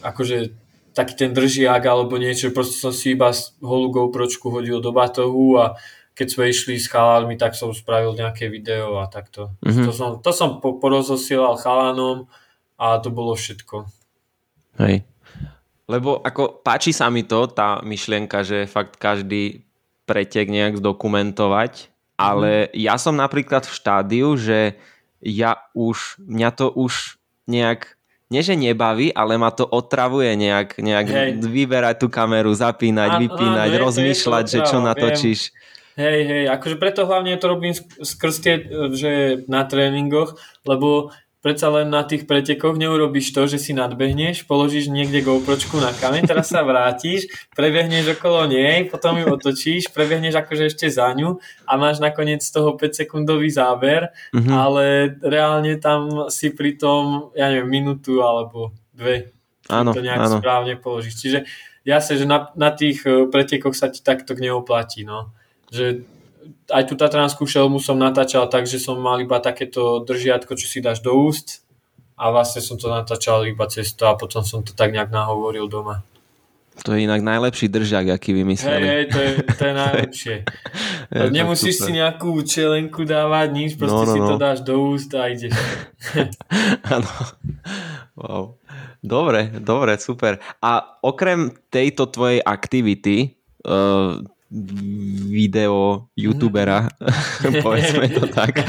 [0.00, 0.63] akože
[0.94, 5.74] taký ten držiak alebo niečo, proste som si iba holú GoPročku hodil do batohu a
[6.14, 9.50] keď sme išli s chalánmi, tak som spravil nejaké video a takto.
[9.66, 9.84] Mm-hmm.
[9.84, 12.30] To som, to som porozosielal chalánom
[12.78, 13.90] a to bolo všetko.
[14.78, 15.02] Hej.
[15.90, 19.66] Lebo ako páči sa mi to, tá myšlienka, že fakt každý
[20.06, 22.78] pretek nejak zdokumentovať, ale mm.
[22.78, 24.78] ja som napríklad v štádiu, že
[25.20, 27.18] ja už, mňa to už
[27.50, 27.96] nejak
[28.32, 31.06] nie že nebaví, ale ma to otravuje nejak, nejak
[31.44, 35.40] vyberať tú kameru, zapínať, a, vypínať, a, rozmýšľať, že čo natočíš.
[35.94, 37.70] Hej, hej, akože preto hlavne to robím
[38.02, 38.54] skrz tie,
[38.98, 40.34] že na tréningoch,
[40.66, 41.14] lebo
[41.44, 46.24] predsa len na tých pretekoch neurobiš to, že si nadbehneš, položíš niekde GoPročku na kameň,
[46.24, 51.36] teraz sa vrátiš, prebehneš okolo nej, potom ju otočíš, prebehneš akože ešte za ňu
[51.68, 54.56] a máš nakoniec z toho 5 sekundový záber, mm-hmm.
[54.56, 59.36] ale reálne tam si pri tom, ja neviem, minútu alebo dve.
[59.68, 60.40] Áno, to nejak áno.
[60.40, 61.20] správne položíš.
[61.20, 61.38] Čiže
[61.84, 65.36] jasne, že na, na tých eh, pretekoch sa ti takto neoplatí, no.
[65.68, 66.08] Že
[66.70, 70.84] aj tú tatranskú šelmu som natáčal tak, že som mal iba takéto držiatko, čo si
[70.84, 71.64] dáš do úst
[72.14, 75.66] a vlastne som to natáčal iba cez to a potom som to tak nejak nahovoril
[75.66, 76.06] doma.
[76.82, 78.82] To je inak najlepší držak, aký vymysleli.
[78.82, 80.36] Hej, hej, to je, to je najlepšie.
[81.06, 84.14] je Nemusíš si nejakú čelenku dávať, nič, proste no, no, no.
[84.14, 85.54] si to dáš do úst a ideš.
[86.94, 87.10] Áno.
[88.18, 88.58] wow.
[89.04, 90.42] Dobre, dobre, super.
[90.64, 93.38] A okrem tejto tvojej aktivity,
[93.68, 94.18] uh,
[95.34, 96.86] video youtubera,
[97.64, 98.62] povedzme to tak,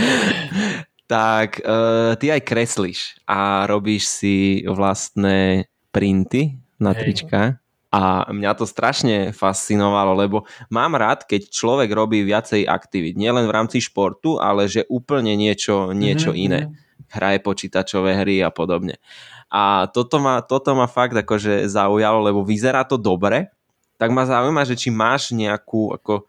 [1.06, 7.62] tak uh, ty aj kreslíš a robíš si vlastné printy na trička.
[7.96, 13.16] A mňa to strašne fascinovalo, lebo mám rád, keď človek robí viacej aktivít.
[13.16, 16.46] Nielen v rámci športu, ale že úplne niečo, niečo mm-hmm.
[16.52, 16.62] iné.
[16.68, 16.74] Mhm.
[17.16, 19.00] Hraje počítačové hry a podobne.
[19.48, 23.56] A toto ma, toto ma fakt akože zaujalo, lebo vyzerá to dobre
[23.96, 26.28] tak ma zaujíma, že či máš nejakú ako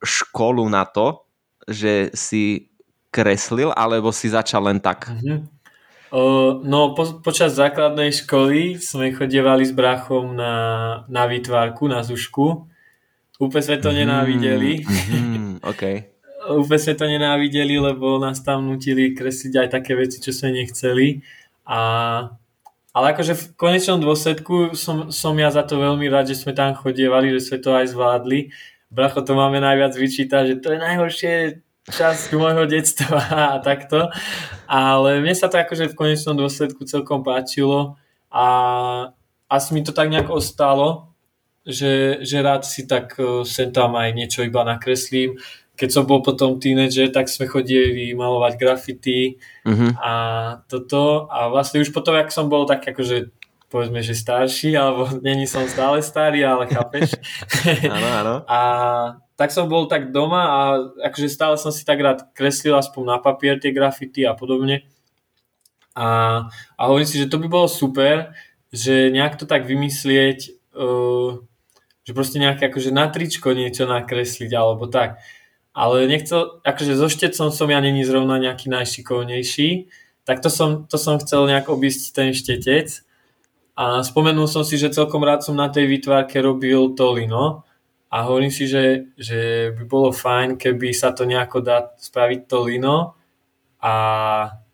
[0.00, 1.24] školu na to,
[1.68, 2.72] že si
[3.10, 5.08] kreslil, alebo si začal len tak?
[5.08, 5.56] Mm-hmm.
[6.06, 10.54] Uh, no, po, počas základnej školy sme chodievali s brachom na,
[11.10, 12.62] na výtvarku, na zušku.
[13.36, 14.72] Úplne sme to mm, nenávideli.
[14.86, 16.14] Mm, okay.
[16.46, 21.20] Úplne sme to nenávideli, lebo nás tam nutili kresliť aj také veci, čo sme nechceli.
[21.66, 21.80] A
[22.96, 26.72] ale akože v konečnom dôsledku som, som ja za to veľmi rád, že sme tam
[26.72, 28.48] chodievali, že sme to aj zvládli.
[28.88, 31.34] Bracho, to máme najviac vyčítať, že to je najhoršie
[31.92, 33.20] časť môjho detstva
[33.52, 34.08] a takto.
[34.64, 38.00] Ale mne sa to akože v konečnom dôsledku celkom páčilo
[38.32, 38.46] a
[39.52, 41.12] asi mi to tak nejak ostalo,
[41.68, 45.36] že, že rád si tak eh, sem tam aj niečo iba nakreslím
[45.76, 49.92] keď som bol potom tínedžer, tak sme chodili malovať grafity uh-huh.
[50.00, 50.12] a
[50.66, 53.30] toto a vlastne už potom, ak som bol tak akože
[53.66, 57.12] povedzme, že starší, alebo není som stále starý, ale chápeš.
[57.94, 58.34] áno, áno.
[58.48, 58.60] A
[59.36, 60.60] tak som bol tak doma a
[61.12, 64.88] akože stále som si tak rád kreslil aspoň na papier tie grafity a podobne.
[65.92, 68.32] A, a hovorím si, že to by bolo super,
[68.72, 71.40] že nejak to tak vymyslieť, uh,
[72.04, 75.20] že proste nejaké akože na tričko niečo nakresliť alebo tak
[75.76, 79.92] ale nechcel, akože so štecom som ja není zrovna nejaký najšikovnejší,
[80.24, 83.04] tak to som, to som chcel nejak obísť ten štetec
[83.76, 87.68] a spomenul som si, že celkom rád som na tej výtvarke robil to lino
[88.08, 92.58] a hovorím si, že, že by bolo fajn, keby sa to nejako dá spraviť to
[92.64, 93.12] lino
[93.76, 93.96] a,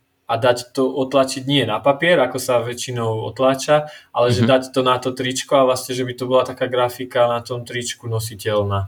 [0.06, 4.38] a dať to otlačiť nie na papier, ako sa väčšinou otláča, ale mm-hmm.
[4.38, 4.50] že mhm.
[4.54, 7.66] dať to na to tričko a vlastne, že by to bola taká grafika na tom
[7.66, 8.86] tričku nositeľná.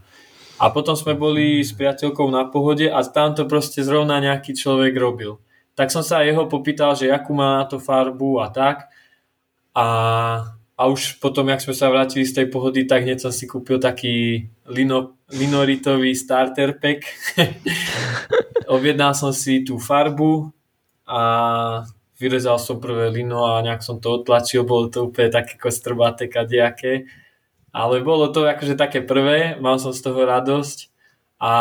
[0.58, 4.94] A potom sme boli s priateľkou na pohode a tam to proste zrovna nejaký človek
[4.94, 5.42] robil.
[5.74, 8.86] Tak som sa jeho popýtal, že akú má na to farbu a tak.
[9.74, 9.86] A,
[10.78, 13.82] a už potom, jak sme sa vrátili z tej pohody, tak hneď som si kúpil
[13.82, 17.02] taký lino, linoritový starter pack.
[18.70, 20.54] Objednal som si tú farbu
[21.10, 21.20] a
[22.14, 27.10] vyrezal som prvé lino a nejak som to otlačil, bolo to úplne také kostrbaté kadejaké
[27.74, 30.94] ale bolo to akože také prvé, mal som z toho radosť
[31.42, 31.52] a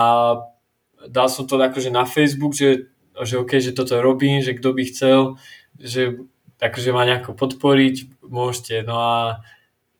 [1.09, 4.84] dal som to akože na Facebook, že, že OK, že toto robím, že kto by
[4.86, 5.41] chcel,
[5.82, 6.22] že
[6.61, 8.86] akože ma nejako podporiť, môžete.
[8.86, 9.41] No a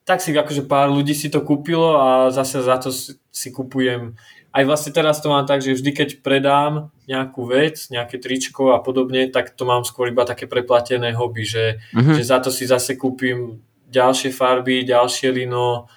[0.06, 4.14] tak si akože pár ľudí si to kúpilo a zase za to si, kupujem
[4.54, 8.78] aj vlastne teraz to mám tak, že vždy keď predám nejakú vec, nejaké tričko a
[8.78, 12.14] podobne, tak to mám skôr iba také preplatené hobby, že, uh-huh.
[12.14, 13.58] že za to si zase kúpim
[13.90, 15.90] ďalšie farby, ďalšie lino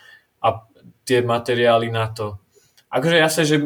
[1.08, 2.36] tie materiály na to.
[2.91, 3.64] Akože ja sa, že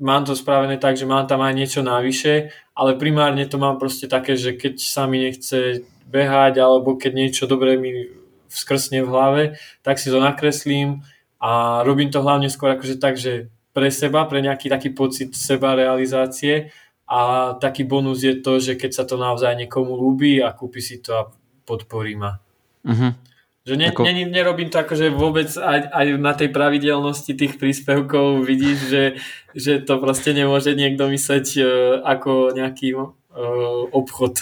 [0.00, 4.08] mám to spravené tak, že mám tam aj niečo navyše, ale primárne to mám proste
[4.08, 8.08] také, že keď sa mi nechce behať alebo keď niečo dobré mi
[8.48, 9.42] vskrsne v hlave,
[9.84, 11.04] tak si to nakreslím
[11.38, 15.78] a robím to hlavne skôr akože tak, že pre seba, pre nejaký taký pocit seba
[15.78, 16.74] realizácie
[17.06, 20.98] a taký bonus je to, že keď sa to naozaj niekomu ľúbi a kúpi si
[20.98, 21.28] to a
[21.62, 22.42] podporí ma.
[22.82, 23.14] Uh-huh.
[23.60, 24.08] Že ne, Ako...
[24.08, 29.04] ne, nerobím to akože vôbec aj, aj na tej pravidelnosti tých príspevkov vidíš, že,
[29.52, 31.66] že to proste nemôže niekto mysleť uh,
[32.00, 33.12] ako nejaký uh,
[33.92, 34.40] obchod.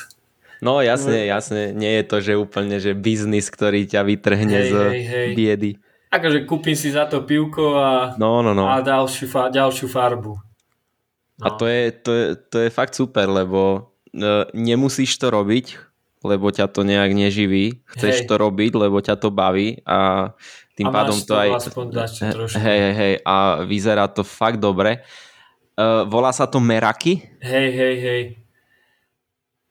[0.59, 4.75] No jasne, jasne, nie je to, že úplne, že biznis, ktorý ťa vytrhne hej, z
[4.75, 5.31] hej, hej.
[5.35, 5.71] biedy.
[6.11, 8.67] Akože kúpim si za to pivko a, no, no, no.
[8.67, 10.35] a ďalšiu, ďalšiu farbu.
[11.39, 11.45] No.
[11.47, 15.79] A to je, to, je, to je fakt super, lebo e, nemusíš to robiť,
[16.23, 17.83] lebo ťa to nejak neživí.
[17.87, 18.27] Chceš hej.
[18.27, 20.31] to robiť, lebo ťa to baví a
[20.79, 21.49] tým a pádom to, to aj...
[22.55, 23.15] Hej, hej, hej.
[23.27, 25.03] A vyzerá to fakt dobre.
[25.75, 27.19] E, volá sa to Meraki?
[27.43, 28.23] Hej, hej, hej.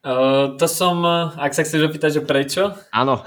[0.08, 1.04] Uh, to som,
[1.36, 2.72] ak sa chceš opýtať, že prečo?
[2.96, 3.20] Áno.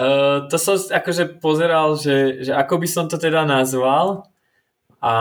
[0.00, 4.32] uh, to som akože pozeral, že, že ako by som to teda nazval
[5.02, 5.16] a,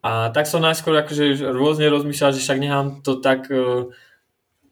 [0.00, 3.92] a tak som najskôr akože rôzne rozmýšľal, že však nechám to tak uh,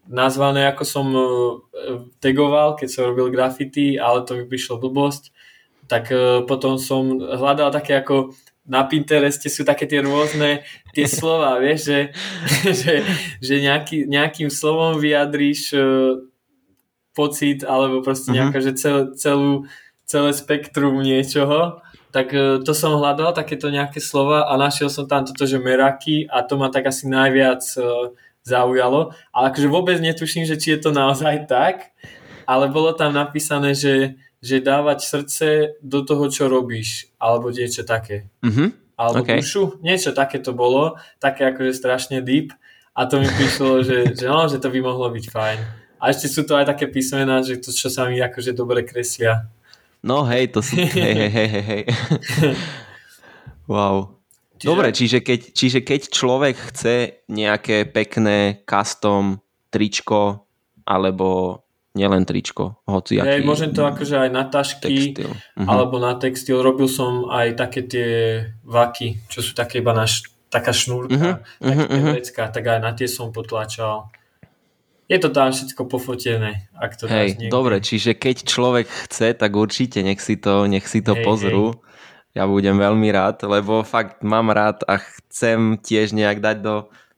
[0.09, 1.23] nazvané, ako som uh,
[2.17, 5.29] tagoval, keď som robil graffiti, ale to mi prišlo blbosť.
[5.85, 8.33] Tak uh, potom som hľadal také ako
[8.69, 11.99] na Pintereste sú také tie rôzne tie slova, vieš, že,
[12.81, 12.93] že,
[13.37, 16.17] že nejaký, nejakým slovom vyjadríš uh,
[17.13, 18.35] pocit alebo proste mhm.
[18.35, 18.73] nejaká, uh-huh.
[18.73, 19.69] že cel, celú,
[20.09, 22.33] celé spektrum niečoho tak
[22.65, 26.57] to som hľadal, takéto nejaké slova a našiel som tam toto, že meraky a to
[26.57, 27.61] ma tak asi najviac
[28.43, 29.15] zaujalo.
[29.31, 31.95] Ale akože vôbec netuším, že či je to naozaj tak,
[32.49, 35.47] ale bolo tam napísané, že že dávať srdce
[35.83, 38.31] do toho, čo robíš, alebo niečo také.
[38.39, 38.69] Mm-hmm.
[38.99, 39.39] Alebo okay.
[39.39, 42.51] dušu, niečo také to bolo, také akože strašne deep
[42.95, 45.59] a to mi prišlo, že, že, no, že to by mohlo byť fajn.
[45.99, 49.47] A ešte sú to aj také písmená, že to, čo sa mi akože dobre kreslia.
[49.99, 51.83] No hej, to sú, hej, hej, hej, hej.
[53.71, 54.18] wow.
[54.59, 54.67] Čiže...
[54.67, 59.39] Dobre, čiže keď, čiže keď človek chce nejaké pekné custom
[59.71, 60.43] tričko
[60.83, 61.63] alebo
[61.95, 65.31] nielen tričko, hoci Hej, môžem to akože aj na tašky textil.
[65.31, 65.67] Uh-huh.
[65.67, 66.59] alebo na textil.
[66.59, 68.09] Robil som aj také tie
[68.67, 71.35] vaky, čo sú také iba na š- taká šnúrka, uh-huh.
[71.63, 72.13] také uh-huh.
[72.19, 74.11] vecka, tak aj na tie som potlačal.
[75.09, 80.05] Je to tam všetko pofotené, ak to Hej, dobre, čiže keď človek chce, tak určite
[80.05, 81.73] nech si to, nech si to hej, pozrú.
[81.73, 81.88] Hej.
[82.37, 86.75] Ja budem veľmi rád, lebo fakt mám rád a chcem tiež nejak dať do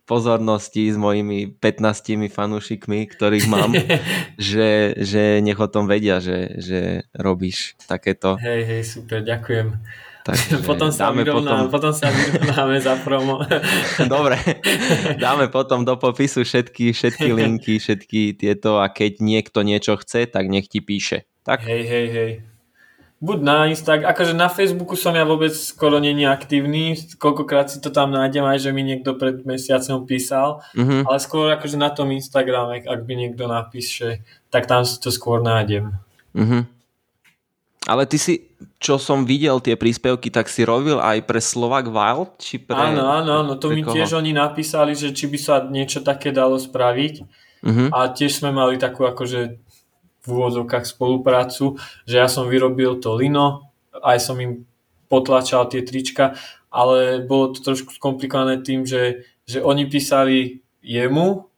[0.08, 3.72] pozornosti s mojimi 15 fanúšikmi, ktorých mám,
[4.52, 6.80] že, že nech o tom vedia, že, že
[7.16, 8.36] robíš takéto.
[8.40, 9.80] Hej, hej, super, ďakujem.
[10.22, 11.72] Takže potom, sa dáme vyrovná, potom...
[11.72, 13.40] potom sa vyrovnáme za promo.
[14.16, 14.36] Dobre,
[15.16, 20.52] dáme potom do popisu všetky, všetky linky, všetky tieto a keď niekto niečo chce, tak
[20.52, 21.24] nech ti píše.
[21.48, 21.64] Tak?
[21.64, 22.32] Hej, hej, hej
[23.22, 27.94] buď na Instagram, akože na Facebooku som ja vôbec skoro není aktívny, koľkokrát si to
[27.94, 31.06] tam nájdem aj, že mi niekto pred mesiacom písal, mm-hmm.
[31.06, 35.38] ale skôr akože na tom Instagrame, ak by niekto napíše, tak tam si to skôr
[35.38, 35.94] nájdem.
[36.34, 36.82] Mm-hmm.
[37.90, 38.46] Ale ty si,
[38.78, 42.38] čo som videl tie príspevky, tak si robil aj pre Slovak Wild?
[42.38, 43.98] Či pre, áno, áno, áno, to mi koho?
[43.98, 47.26] tiež oni napísali, že či by sa niečo také dalo spraviť.
[47.62, 47.88] Mm-hmm.
[47.94, 49.62] A tiež sme mali takú akože
[50.22, 54.70] v úvodzovkách spoluprácu, že ja som vyrobil to lino, aj som im
[55.10, 56.38] potlačal tie trička,
[56.72, 61.52] ale bolo to trošku skomplikované tým, že, že oni písali jemu,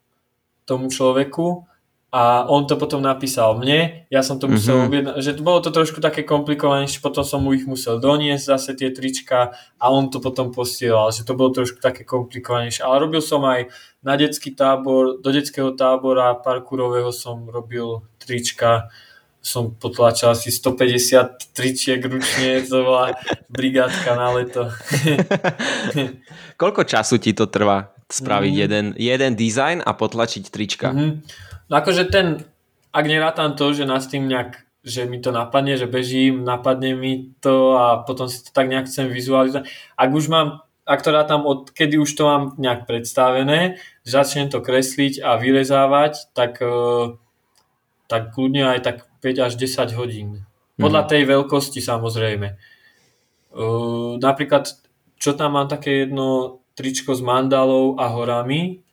[0.64, 1.68] tomu človeku
[2.14, 4.90] a on to potom napísal mne, ja som to musel mm-hmm.
[4.90, 8.94] objednať, že bolo to trošku také komplikovanejšie, potom som mu ich musel doniesť zase tie
[8.94, 13.42] trička a on to potom posielal, že to bolo trošku také komplikovanejšie, ale robil som
[13.50, 13.74] aj
[14.06, 18.90] na detský tábor, do detského tábora parkourového som robil trička,
[19.44, 23.12] som potlačal asi 150 tričiek ručne, to bola
[23.52, 24.72] brigádka na leto.
[26.62, 28.62] Koľko času ti to trvá spraviť mm.
[28.64, 30.96] jeden, jeden dizajn a potlačiť trička?
[30.96, 31.12] Mm-hmm.
[31.68, 32.40] No akože ten,
[32.96, 37.32] ak nerátam to, že nás tým nejak že mi to napadne, že bežím, napadne mi
[37.40, 39.64] to a potom si to tak nejak chcem vizualizovať.
[39.96, 44.60] Ak už mám, ak to rátam od kedy už to mám nejak predstavené, začnem to
[44.60, 46.68] kresliť a vyrezávať, tak, e,
[48.14, 50.46] tak kľudne aj tak 5 až 10 hodín.
[50.78, 51.10] Podľa mm.
[51.10, 52.48] tej veľkosti samozrejme.
[53.54, 54.70] Uh, napríklad,
[55.18, 58.86] čo tam mám také jedno tričko s mandalou a horami,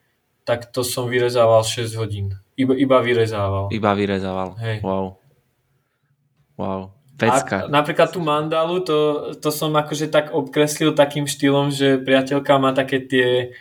[0.49, 2.33] tak to som vyrezával 6 hodín.
[2.57, 3.68] Iba, iba vyrezával.
[3.68, 4.57] Iba vyrezával.
[4.57, 4.81] Hej.
[4.81, 5.21] Wow.
[6.57, 6.81] Wow.
[7.21, 7.68] Pecka.
[7.68, 12.73] A napríklad tú mandalu, to, to som akože tak obkreslil takým štýlom, že priateľka má
[12.73, 13.53] také tie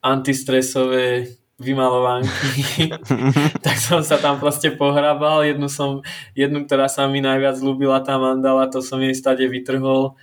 [0.00, 2.94] antistresové vymalovanky,
[3.66, 5.42] tak som sa tam proste pohrabal.
[5.42, 6.06] Jednu, som,
[6.38, 10.14] jednu, ktorá sa mi najviac ľúbila, tá mandala, to som jej stade vytrhol,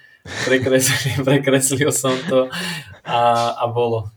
[0.48, 2.48] prekreslil, prekreslil som to
[3.04, 4.08] a, a bolo.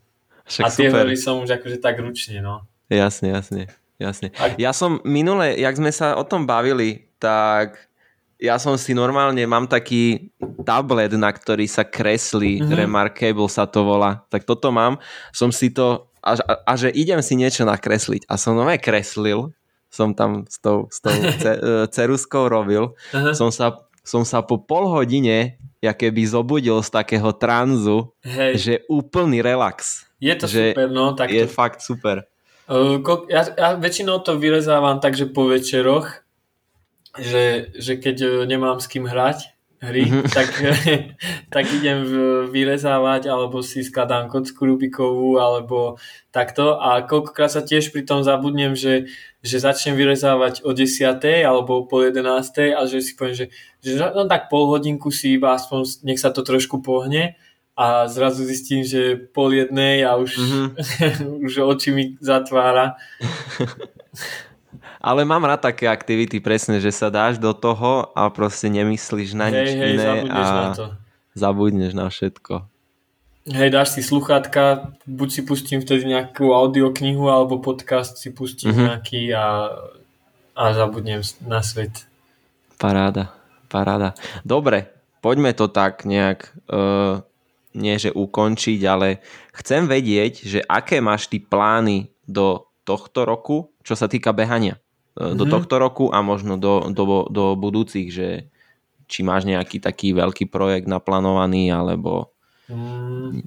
[0.49, 2.65] Však a tie hory som už akože tak ručne, no.
[2.89, 3.69] Jasne, jasne,
[4.01, 4.33] jasne.
[4.57, 7.77] Ja som minule, jak sme sa o tom bavili, tak
[8.39, 10.31] ja som si normálne, mám taký
[10.63, 12.79] tablet, na ktorý sa kreslí, mm-hmm.
[12.79, 14.97] Remarkable sa to volá, tak toto mám,
[15.35, 19.57] som si to, a, a, a že idem si niečo nakresliť a som nové kreslil,
[19.89, 21.13] som tam s tou, s tou
[21.43, 23.33] ce, e, ceruskou robil, uh-huh.
[23.33, 28.53] som, sa, som sa po pol hodine ja keby zobudil z takého tranzu, Hej.
[28.59, 30.11] že úplný relax.
[30.19, 31.15] Je to že super, no.
[31.15, 31.55] Tak je to...
[31.55, 32.27] fakt super.
[32.67, 32.99] Uh,
[33.31, 36.29] ja, ja väčšinou to vyrezávam tak, že po večeroch
[37.19, 40.27] že, že keď e, nemám s kým hrať hry, mm-hmm.
[40.35, 40.49] tak,
[41.55, 42.03] tak idem
[42.51, 45.97] vyrezávať alebo si skladám kocku Rubikovú alebo
[46.35, 49.07] takto a koľkokrát sa tiež pri tom zabudnem, že,
[49.43, 51.19] že začnem vyrezávať o 10.
[51.47, 52.75] alebo po 11.
[52.75, 53.47] a že si poviem, že,
[53.79, 57.39] že no tak pol hodinku si iba aspoň nech sa to trošku pohne
[57.79, 60.67] a zrazu zistím, že pol jednej a už, mm-hmm.
[61.47, 62.99] už oči mi zatvára.
[64.99, 69.47] Ale mám rád také aktivity, presne, že sa dáš do toho a proste nemyslíš na
[69.47, 70.87] hej, nič hej, iné a na to.
[71.39, 72.67] zabudneš na všetko.
[73.49, 78.87] Hej, dáš si sluchátka, buď si pustím vtedy nejakú audioknihu alebo podcast si pustím mm-hmm.
[78.93, 79.47] nejaký a,
[80.53, 82.05] a zabudnem na svet.
[82.77, 83.33] Paráda,
[83.73, 84.13] paráda.
[84.45, 84.93] Dobre,
[85.25, 87.25] poďme to tak nejak, uh,
[87.73, 89.25] nie že ukončiť, ale
[89.57, 94.77] chcem vedieť, že aké máš ty plány do tohto roku, čo sa týka behania.
[95.19, 95.51] Do mhm.
[95.51, 98.47] tohto roku a možno do, do, do budúcich, že
[99.09, 102.31] či máš nejaký taký veľký projekt naplánovaný, alebo...
[102.69, 103.43] Mm.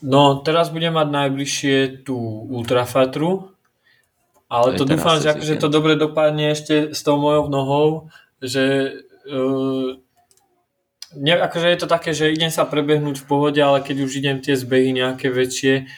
[0.00, 1.76] No, teraz budem mať najbližšie
[2.08, 2.16] tú
[2.48, 3.52] Ultrafatru,
[4.48, 7.88] ale to, to dúfam, že akože to dobre dopadne ešte s tou mojou nohou,
[8.40, 8.96] že
[9.28, 10.00] uh,
[11.20, 14.40] ne, akože je to také, že idem sa prebehnúť v pohode, ale keď už idem
[14.40, 15.90] tie zbehy nejaké väčšie,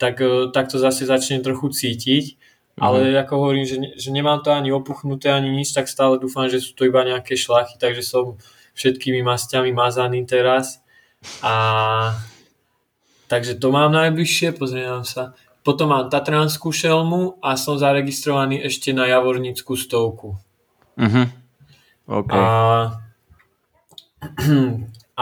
[0.00, 2.39] tak, uh, tak to zase začne trochu cítiť
[2.80, 3.16] ale mm.
[3.28, 6.72] ako hovorím, že, že nemám to ani opuchnuté, ani nič, tak stále dúfam, že sú
[6.72, 8.40] to iba nejaké šlachy, takže som
[8.72, 10.80] všetkými masťami mazaný teraz.
[11.44, 11.52] A
[13.28, 15.36] takže to mám najbližšie, pozriem sa.
[15.60, 20.40] Potom mám Tatranskú šelmu a som zaregistrovaný ešte na Javornickú stovku.
[20.96, 21.26] Mm-hmm.
[22.08, 22.40] Okay.
[22.40, 22.44] A,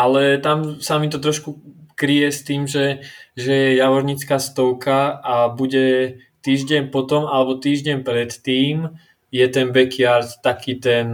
[0.06, 1.58] ale tam sa mi to trošku
[1.98, 3.02] kryje s tým, že,
[3.34, 8.96] že je Javornická stovka a bude týždeň potom alebo týždeň predtým
[9.28, 11.12] je ten backyard taký ten,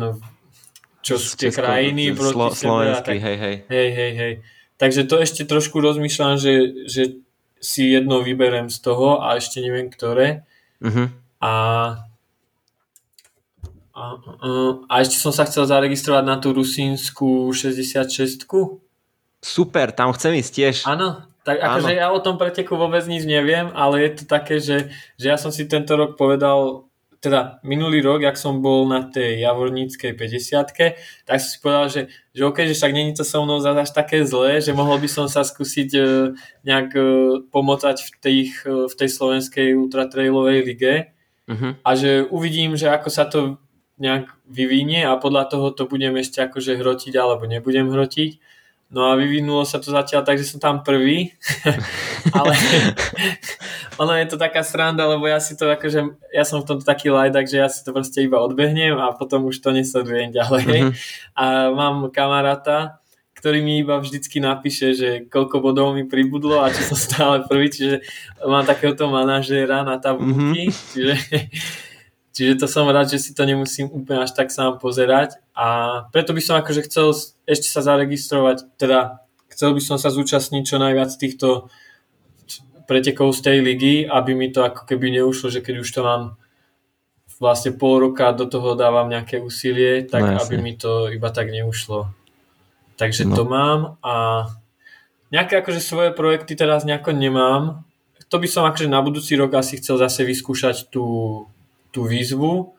[1.02, 3.56] čo sú tie krajiny proti Slo- slovenský, hej, hej.
[3.66, 4.34] Hej, hej, hej.
[4.78, 6.54] Takže to ešte trošku rozmýšľam, že,
[6.86, 7.02] že
[7.58, 10.46] si jedno vyberem z toho a ešte neviem ktoré.
[10.78, 11.10] Uh-huh.
[11.42, 11.52] A,
[13.90, 14.48] a, a,
[14.86, 18.46] a ešte som sa chcel zaregistrovať na tú rusínsku 66
[19.44, 20.76] Super, tam chcem ísť tiež.
[20.88, 24.88] Áno, tak akože ja o tom preteku vôbec nič neviem, ale je to také, že,
[25.20, 26.88] že ja som si tento rok povedal,
[27.20, 32.02] teda minulý rok, jak som bol na tej Javorníckej 50 tak som si povedal, že,
[32.36, 35.24] že OK, že však není to so mnou až také zlé, že mohol by som
[35.28, 36.36] sa skúsiť uh,
[36.68, 40.94] nejak uh, pomocať v, tých, uh, v tej slovenskej ultratrailovej lige.
[41.44, 41.76] Uh-huh.
[41.84, 43.60] a že uvidím, že ako sa to
[44.00, 48.40] nejak vyvinie a podľa toho to budem ešte akože hrotiť alebo nebudem hrotiť
[48.94, 51.34] No a vyvinulo sa to zatiaľ tak, že som tam prvý,
[52.38, 52.54] ale
[54.02, 57.10] ono je to taká sranda, lebo ja si to akože, ja som v tomto taký
[57.10, 60.94] lajdak, že ja si to proste iba odbehnem a potom už to nesledujem ďalej.
[60.94, 60.94] Mm-hmm.
[61.34, 63.02] A mám kamaráta,
[63.34, 67.74] ktorý mi iba vždycky napíše, že koľko bodov mi pribudlo a či som stále prvý,
[67.74, 68.06] čiže
[68.46, 70.86] mám takéhoto manažéra na tabulky, mm-hmm.
[70.94, 71.14] čiže
[72.34, 76.34] Čiže to som rád, že si to nemusím úplne až tak sám pozerať a preto
[76.34, 77.14] by som akože chcel
[77.46, 79.22] ešte sa zaregistrovať, teda
[79.54, 81.70] chcel by som sa zúčastniť čo najviac týchto
[82.90, 86.34] pretekov z tej ligy, aby mi to ako keby neušlo, že keď už to mám
[87.38, 91.54] vlastne pol roka do toho dávam nejaké úsilie, tak no, aby mi to iba tak
[91.54, 92.10] neušlo.
[92.98, 93.34] Takže no.
[93.38, 94.46] to mám a
[95.30, 97.86] nejaké akože svoje projekty teraz nejako nemám.
[98.26, 101.04] To by som akože na budúci rok asi chcel zase vyskúšať tú
[101.94, 102.74] tú výzvu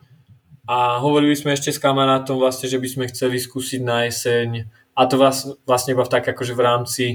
[0.68, 5.02] A hovorili sme ešte s kamarátom vlastne, že by sme chceli skúsiť na jeseň a
[5.08, 5.16] to
[5.64, 7.06] vlastne iba v tak akože v rámci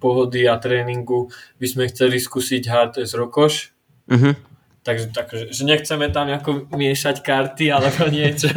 [0.00, 1.28] pohody a tréningu
[1.60, 2.62] by sme chceli skúsiť
[3.04, 3.76] z Rokoš.
[4.08, 4.32] Uh-huh.
[4.80, 8.48] Takže tak, že nechceme tam ako miešať karty alebo niečo.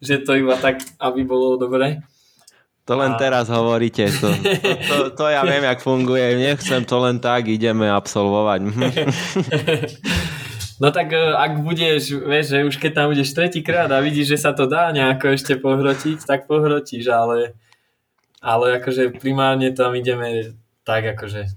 [0.00, 2.04] že to iba tak, aby bolo dobre.
[2.88, 3.20] To len a...
[3.20, 4.08] teraz hovoríte.
[4.18, 6.36] To, to, to, to ja viem, jak funguje.
[6.36, 8.60] Nechcem to len tak, ideme absolvovať.
[10.80, 14.38] No tak e, ak budeš, vieš, že už keď tam budeš tretíkrát a vidíš, že
[14.48, 17.52] sa to dá nejako ešte pohrotiť, tak pohrotíš, ale,
[18.40, 20.56] ale akože primárne tam ideme
[20.88, 21.52] tak akože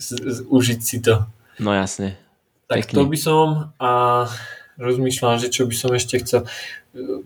[0.00, 1.28] z, z, užiť si to.
[1.60, 2.16] No jasne.
[2.72, 2.96] Tak Pekný.
[2.96, 3.46] to by som
[3.76, 3.90] a
[4.80, 6.48] rozmýšľam, že čo by som ešte chcel.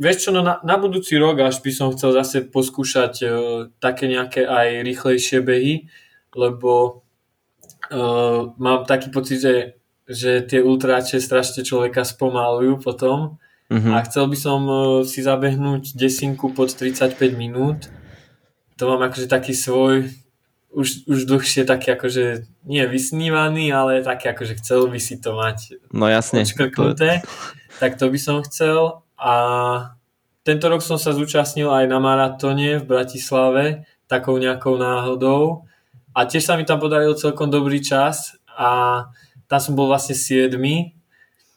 [0.02, 3.30] Vieš čo, no na, na budúci rok až by som chcel zase poskúšať uh,
[3.78, 5.86] také nejaké aj rýchlejšie behy,
[6.34, 7.06] lebo
[7.94, 9.77] uh, mám taký pocit, že
[10.08, 13.36] že tie ultráče strašne človeka spomalujú potom
[13.68, 13.92] mm-hmm.
[13.92, 17.92] a chcel by som e, si zabehnúť desinku pod 35 minút.
[18.80, 20.08] To mám akože taký svoj
[20.72, 25.80] už, už dlhšie taký akože nie vysnívaný, ale taký akože chcel by si to mať
[25.92, 26.44] no jasne.
[26.44, 27.24] odškrknuté.
[27.80, 29.34] Tak to by som chcel a
[30.44, 35.68] tento rok som sa zúčastnil aj na maratóne v Bratislave takou nejakou náhodou
[36.16, 39.04] a tiež sa mi tam podaril celkom dobrý čas a
[39.48, 40.54] tam som bol vlastne 7.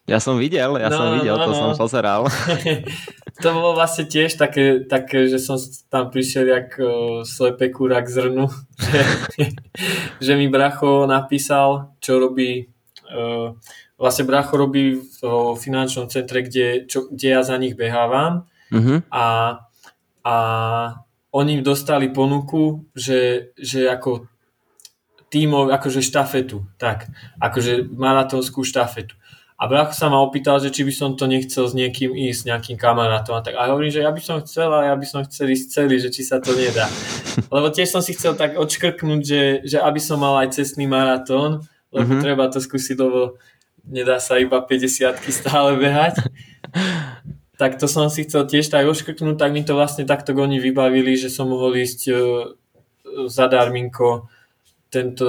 [0.09, 1.59] Ja som videl, ja no, som videl, no, to no.
[1.59, 2.25] som pozeral.
[3.43, 5.61] to bolo vlastne tiež také, také že som
[5.93, 8.49] tam prišiel jak uh, slepé kúra k zrnu,
[8.83, 9.01] že,
[10.25, 12.65] že mi bracho napísal, čo robí
[13.13, 13.53] uh,
[14.01, 19.05] vlastne bracho robí v uh, finančnom centre, kde, čo, kde ja za nich behávam uh-huh.
[19.13, 19.25] a,
[20.25, 20.35] a
[21.29, 24.30] oni dostali ponuku, že, že ako
[25.31, 27.07] tímov, akože štafetu, tak,
[27.39, 29.15] akože maratónskú štafetu.
[29.61, 32.81] A brácho sa ma opýtal, že či by som to nechcel s niekým ísť, nejakým
[32.81, 33.53] kamarátom a tak.
[33.53, 36.09] A hovorím, že ja by som chcel a ja by som chcel ísť celý, že
[36.09, 36.89] či sa to nedá.
[37.53, 41.61] Lebo tiež som si chcel tak odškrknúť, že, že aby som mal aj cestný maratón,
[41.91, 42.23] lebo mm-hmm.
[42.23, 43.35] treba to skúsiť, lebo
[43.83, 46.23] nedá sa iba 50 stále behať.
[47.61, 51.13] tak to som si chcel tiež tak odškrknúť, tak mi to vlastne takto oni vybavili,
[51.13, 52.17] že som mohol ísť uh,
[53.29, 54.25] zadarminko
[54.91, 55.27] tento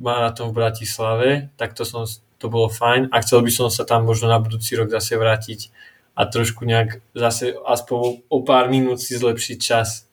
[0.00, 1.28] maratón v Bratislave,
[1.60, 2.08] tak to, som,
[2.40, 5.68] to bolo fajn a chcel by som sa tam možno na budúci rok zase vrátiť
[6.16, 10.08] a trošku nejak zase aspoň o pár minút si zlepšiť čas.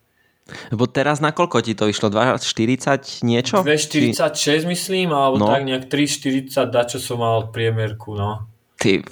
[0.73, 2.11] Lebo teraz na koľko ti to išlo?
[2.11, 3.63] 2,40 niečo?
[3.63, 4.67] 2,46 Či...
[4.67, 5.47] myslím, alebo no.
[5.47, 8.43] tak nejak 3,40 da, čo som mal priemerku, no.
[8.81, 9.05] Ty,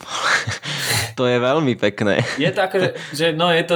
[1.17, 2.25] to je veľmi pekné.
[2.41, 3.75] Je že, že no je to,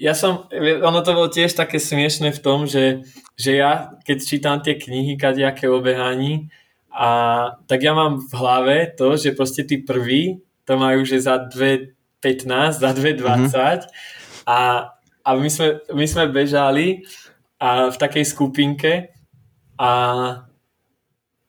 [0.00, 0.48] ja som,
[0.80, 3.04] ono to bolo tiež také smiešne v tom, že,
[3.36, 6.48] že ja, keď čítam tie knihy kadejaké o behaní,
[6.90, 7.08] a
[7.70, 12.82] tak ja mám v hlave to, že proste tí prví to majú že za 2.15,
[12.82, 13.80] za 2.20 mm-hmm.
[14.48, 14.58] a,
[15.22, 17.06] a my, sme, my sme bežali
[17.62, 19.14] a v takej skupinke
[19.78, 19.90] a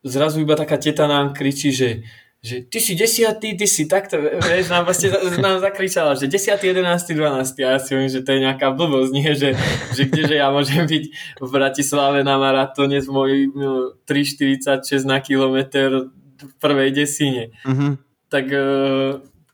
[0.05, 2.05] zrazu iba taká teta nám kričí, že
[2.41, 7.13] že ty si desiatý, ty si takto, vieš, nám vlastne nám zakričala, že desiatý, jedenácty,
[7.13, 7.61] dvanácty.
[7.61, 9.29] A ja si hovorím, že to je nejaká blbosť, nie?
[9.29, 9.49] Že,
[9.93, 11.03] že kdeže ja môžem byť
[11.37, 16.09] v Bratislave na maratóne s mojím no, 3,46 na kilometr
[16.41, 17.53] v prvej desine.
[17.61, 17.91] Mm-hmm.
[18.33, 18.65] Tak e,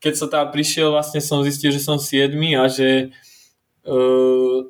[0.00, 3.12] keď som tam prišiel, vlastne som zistil, že som 7 a že
[3.84, 4.64] uh,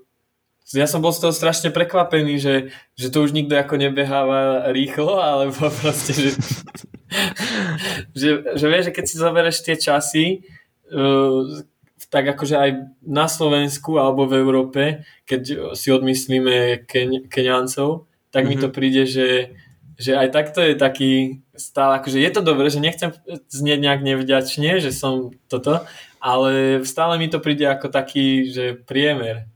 [0.74, 2.54] ja som bol z toho strašne prekvapený, že,
[2.96, 6.30] že to už nikto ako nebeháva rýchlo, alebo proste, že,
[8.18, 10.24] že, že vieš, že keď si zoberieš tie časy,
[10.92, 11.64] uh,
[12.08, 12.70] tak akože aj
[13.04, 14.82] na Slovensku alebo v Európe,
[15.28, 18.56] keď si odmyslíme Ken- Keniancov, tak mm-hmm.
[18.56, 18.74] mi to mhm.
[18.74, 19.58] príde, že,
[20.00, 21.12] že aj takto je taký
[21.58, 23.12] stále, akože je to dobré, že nechcem
[23.50, 25.84] znieť nejak nevďačne, že som toto,
[26.22, 29.50] ale stále mi to príde ako taký, že priemer.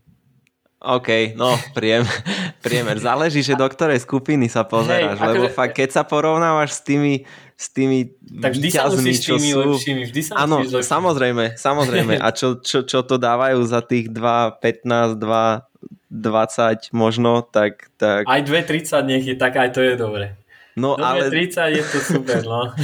[0.83, 2.03] OK, no, priem,
[2.67, 2.99] priemer.
[2.99, 5.55] Záleží, že do ktorej skupiny sa pozeráš, Hej, lebo akože...
[5.55, 7.23] fakt, keď sa porovnávaš s tými,
[7.55, 8.11] s tými
[8.43, 9.59] tak vždy sa musíš čo tými sú...
[9.63, 12.19] lepšími, vždy sa Áno, samozrejme, samozrejme.
[12.19, 15.71] A čo, čo, čo to dávajú za tých 2, 15, 2,
[16.11, 17.95] 20 možno, tak...
[17.95, 18.27] tak...
[18.27, 20.35] Aj 2,30 nech je, tak aj to je dobre.
[20.75, 21.31] No, Do ale...
[21.31, 22.75] 2,30 je to super, no.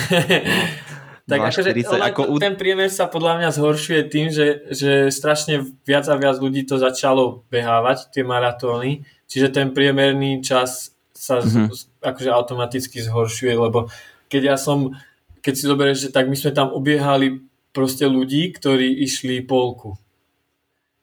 [1.29, 2.41] Tak akože, ako...
[2.41, 6.81] ten priemer sa podľa mňa zhoršuje tým, že, že strašne viac a viac ľudí to
[6.81, 11.69] začalo behávať, tie maratóny, čiže ten priemerný čas sa mm-hmm.
[11.69, 13.93] z, akože automaticky zhoršuje, lebo
[14.33, 14.97] keď ja som,
[15.45, 17.45] keď si zoberieš, že tak my sme tam obiehali
[17.77, 20.01] proste ľudí, ktorí išli polku.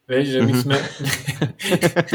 [0.05, 0.59] Vieš, že my mhm.
[0.61, 0.77] sme...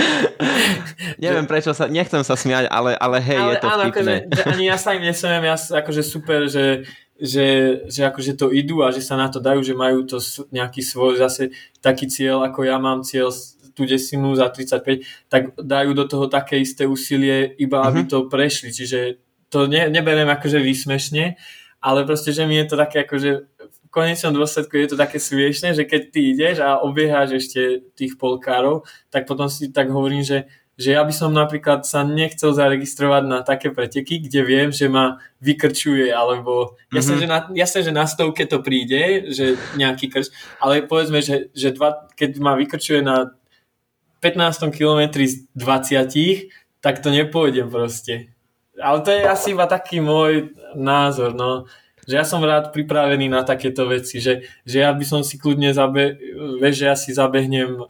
[1.23, 4.15] Neviem prečo sa, nechcem sa smiať, ale, ale hej, ale, je to áno, akože,
[4.47, 6.87] ani ja sa im nesmiem, ja akože super, že
[7.21, 7.47] že,
[7.85, 10.17] že akože to idú a že sa na to dajú, že majú to
[10.57, 11.53] nejaký svoj zase
[11.85, 13.29] taký cieľ, ako ja mám cieľ
[13.77, 18.25] tú desinu za 35, tak dajú do toho také isté úsilie, iba aby uh-huh.
[18.25, 18.73] to prešli.
[18.73, 19.21] Čiže
[19.53, 21.37] to ne, neberiem akože výsmešne,
[21.85, 23.50] ale proste, že mi je to také akože
[23.91, 28.87] konečnom dôsledku je to také smiešne, že keď ty ideš a obieháš ešte tých polkárov,
[29.11, 30.47] tak potom si tak hovorím, že
[30.81, 35.21] že ja by som napríklad sa nechcel zaregistrovať na také preteky, kde viem, že ma
[35.45, 36.97] vykrčuje, alebo mm-hmm.
[36.97, 41.53] jasne, že na, jasne, že na stovke to príde, že nejaký krč, ale povedzme, že,
[41.53, 43.37] že dva, keď ma vykrčuje na
[44.25, 46.49] 15 km z 20,
[46.81, 48.33] tak to nepôjdem proste.
[48.81, 51.69] Ale to je asi iba taký môj názor, no
[52.11, 55.71] že ja som rád pripravený na takéto veci, že, že ja by som si kľudne
[55.71, 56.19] zabe,
[56.59, 57.87] vieš, že ja si zabehnem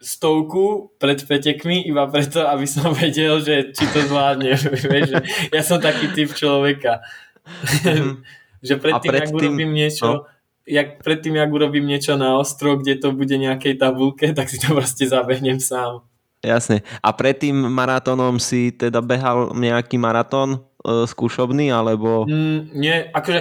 [0.00, 4.56] stovku pred pretekmi iba preto, aby som vedel, že či to zvládne.
[5.56, 7.04] ja som taký typ človeka.
[8.66, 10.18] že predtým, pred ak urobím niečo, no.
[10.64, 14.72] jak predtým, ak urobím niečo na ostro, kde to bude nejakej tabulke, tak si to
[14.72, 16.00] proste zabehnem sám.
[16.42, 16.82] Jasne.
[16.98, 22.26] A pred tým maratónom si teda behal nejaký maratón e, skúšobný, alebo...
[22.26, 23.40] Mm, nie, akože,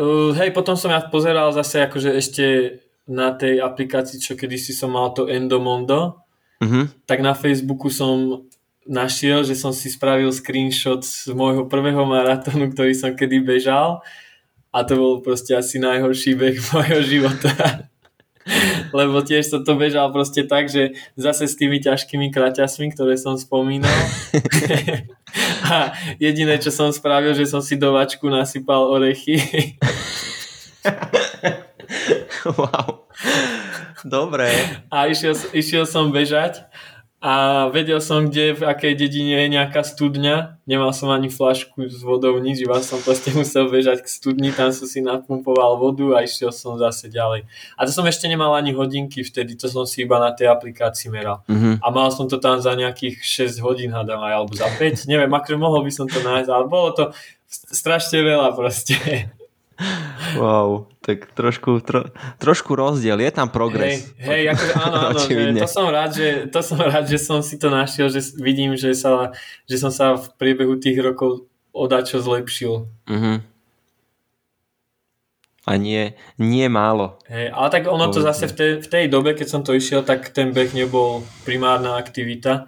[0.00, 2.44] uh, hej, potom som ja pozeral zase akože ešte
[3.10, 6.22] na tej aplikácii, čo kedysi som mal to Endomondo,
[6.62, 6.86] uh-huh.
[7.04, 8.46] tak na Facebooku som
[8.86, 14.00] našiel, že som si spravil screenshot z môjho prvého maratónu, ktorý som kedy bežal
[14.70, 17.86] a to bol proste asi najhorší beh mojho života.
[18.90, 23.36] Lebo tiež som to bežal proste tak, že zase s tými ťažkými kraťasmi, ktoré som
[23.36, 23.94] spomínal.
[25.72, 29.40] a jediné, čo som spravil, že som si do vačku nasypal orechy.
[32.58, 33.06] wow.
[34.04, 34.48] Dobre.
[34.88, 36.64] A išiel, išiel som bežať
[37.20, 40.56] a vedel som, kde, v akej dedine je nejaká studňa.
[40.64, 44.72] Nemal som ani flašku s vodou, nič, iba som proste musel bežať k studni, tam
[44.72, 47.44] som si napumpoval vodu a išiel som zase ďalej.
[47.76, 51.12] A to som ešte nemal ani hodinky vtedy, to som si iba na tej aplikácii
[51.12, 51.44] meral.
[51.44, 51.84] Mm-hmm.
[51.84, 55.28] A mal som to tam za nejakých 6 hodín, hádam aj, alebo za 5, neviem,
[55.28, 57.04] akože mohol by som to nájsť, ale bolo to
[57.50, 58.96] strašne veľa proste.
[60.36, 64.12] Wow, tak trošku, tro, trošku rozdiel, je tam progres.
[64.20, 67.38] Hej, hej akože áno, áno, že to som rád, že, to som rád, že som
[67.40, 69.32] si to našiel, že vidím, že, sa,
[69.64, 72.86] že som sa v priebehu tých rokov odačo zlepšil.
[72.86, 73.36] Uh-huh.
[75.68, 77.20] A nie, nie málo.
[77.28, 80.02] Hej, ale tak ono to zase v tej, v tej dobe, keď som to išiel,
[80.02, 82.66] tak ten beh nebol primárna aktivita.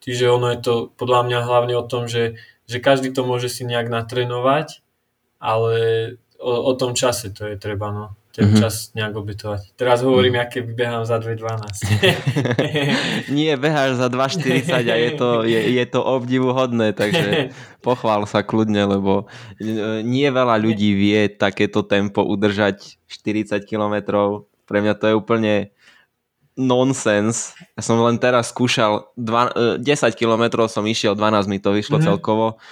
[0.00, 3.68] Čiže ono je to podľa mňa hlavne o tom, že, že každý to môže si
[3.68, 4.80] nejak natrénovať,
[5.36, 5.74] ale
[6.40, 8.16] o, o tom čase to je treba, no.
[8.30, 8.62] Ten mm-hmm.
[8.62, 9.74] čas nejak obytovať.
[9.74, 10.42] Teraz hovorím, mm.
[10.46, 11.66] aké behám za 2.12.
[13.36, 17.50] Nie, beháš za 2.40 a je to, je, je to obdivuhodné, takže
[17.86, 19.26] pochvál sa kľudne, lebo
[19.58, 23.94] e, nie veľa ľudí vie takéto tempo udržať 40 km.
[24.62, 25.74] Pre mňa to je úplne
[26.54, 27.58] nonsens.
[27.74, 29.82] Ja som len teraz skúšal, dva, 10
[30.14, 32.14] km som išiel, 12 mi to vyšlo mm-hmm.
[32.14, 32.62] celkovo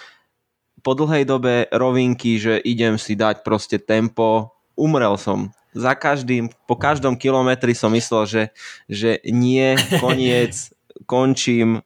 [0.82, 5.50] po dlhej dobe rovinky, že idem si dať proste tempo, umrel som.
[5.74, 8.42] Za každým, po každom kilometri som myslel, že,
[8.88, 10.72] že nie, koniec,
[11.06, 11.82] končím,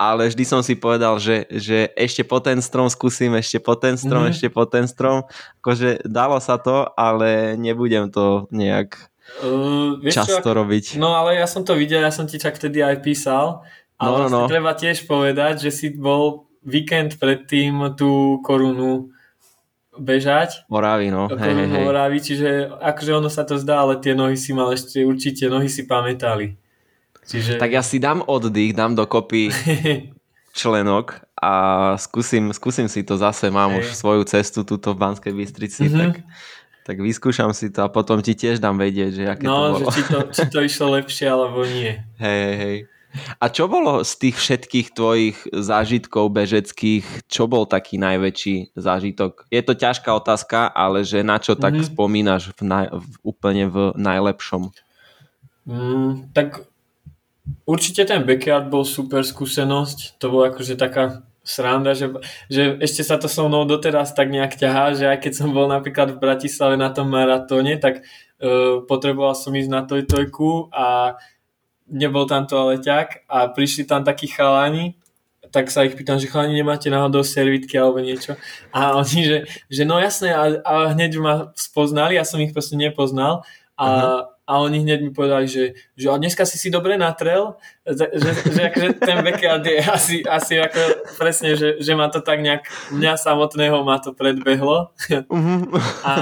[0.00, 4.00] ale vždy som si povedal, že, že ešte po ten strom skúsim, ešte po ten
[4.00, 4.32] strom, mm-hmm.
[4.32, 5.28] ešte po ten strom.
[5.60, 8.96] Akože dalo sa to, ale nebudem to nejak
[9.44, 10.96] uh, často čo, robiť.
[10.96, 13.60] No ale ja som to videl, ja som ti čak vtedy aj písal.
[14.00, 14.48] Ale no, no, no.
[14.48, 19.12] treba tiež povedať, že si bol víkend predtým tú korunu
[19.96, 20.64] bežať.
[20.70, 21.28] Moravy, no.
[21.28, 21.84] Hej, hej, hej.
[21.84, 25.68] Moravy, čiže akože ono sa to zdá, ale tie nohy si mal ešte určite, nohy
[25.68, 26.56] si pamätali.
[27.26, 27.60] Čiže...
[27.60, 29.52] Tak ja si dám oddych, dám dokopy
[30.60, 31.52] členok a
[32.00, 33.86] skúsim, skúsim si to zase, mám hej.
[33.86, 36.00] už svoju cestu tuto v Banskej Bystrici, mm-hmm.
[36.00, 36.12] tak,
[36.84, 39.88] tak vyskúšam si to a potom ti tiež dám vedieť, že aké no, to bolo.
[39.88, 42.02] No, či to, či to išlo lepšie alebo nie.
[42.18, 42.76] Hej, hej, hej.
[43.42, 49.50] A čo bolo z tých všetkých tvojich zážitkov bežeckých, čo bol taký najväčší zážitok?
[49.50, 51.90] Je to ťažká otázka, ale že na čo tak mm-hmm.
[51.90, 54.70] spomínaš v naj, v, úplne v najlepšom?
[55.66, 56.62] Mm, tak
[57.66, 60.22] určite ten backyard bol super skúsenosť.
[60.22, 62.12] To bola akože taká sranda, že,
[62.46, 65.66] že ešte sa to so mnou doteraz tak nejak ťahá, že aj keď som bol
[65.66, 71.16] napríklad v Bratislave na tom maratóne, tak uh, potreboval som ísť na tojtojku a
[71.90, 74.94] nebol tam toaleťák a prišli tam takí chalani,
[75.50, 78.38] tak sa ich pýtam, že chalani nemáte náhodou servitky alebo niečo.
[78.70, 82.78] A oni, že, že no jasné, a, a hneď ma spoznali, ja som ich proste
[82.78, 83.42] nepoznal
[83.74, 84.20] a, uh-huh.
[84.46, 88.30] a oni hneď mi povedali, že, že a dneska si si dobre natrel, že, že,
[88.46, 90.80] že akože ten backyard je asi, asi ako
[91.18, 94.94] presne, že, že ma to tak nejak, mňa samotného ma to predbehlo.
[95.10, 95.60] Uh-huh.
[96.06, 96.14] A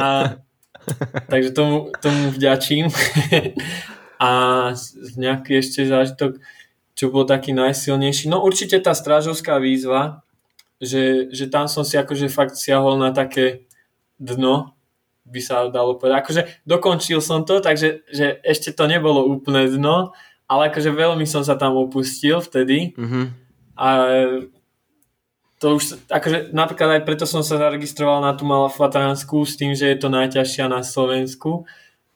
[1.28, 2.88] takže tomu, tomu vďačím.
[4.18, 4.30] A
[5.14, 6.42] nejaký ešte zážitok,
[6.98, 8.26] čo bol taký najsilnejší.
[8.26, 10.26] No určite tá strážovská výzva,
[10.82, 13.66] že, že tam som si akože fakt siahol na také
[14.18, 14.74] dno,
[15.28, 16.16] by sa dalo povedať.
[16.18, 20.10] Akože dokončil som to, takže že ešte to nebolo úplné dno,
[20.48, 22.96] ale akože veľmi som sa tam opustil vtedy.
[22.96, 23.24] Mm-hmm.
[23.78, 23.88] A
[25.60, 29.92] to už, akože napríklad aj preto som sa zaregistroval na tú Malafatransku s tým, že
[29.92, 31.68] je to najťažšia na Slovensku,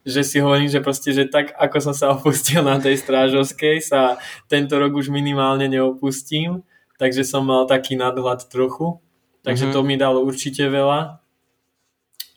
[0.02, 4.18] že si hovorím, že proste, že tak ako som sa opustil na tej strážovskej, sa
[4.50, 6.66] tento rok už minimálne neopustím,
[6.98, 8.98] takže som mal taký nadhľad trochu,
[9.46, 9.76] takže mm-hmm.
[9.78, 11.22] to mi dalo určite veľa.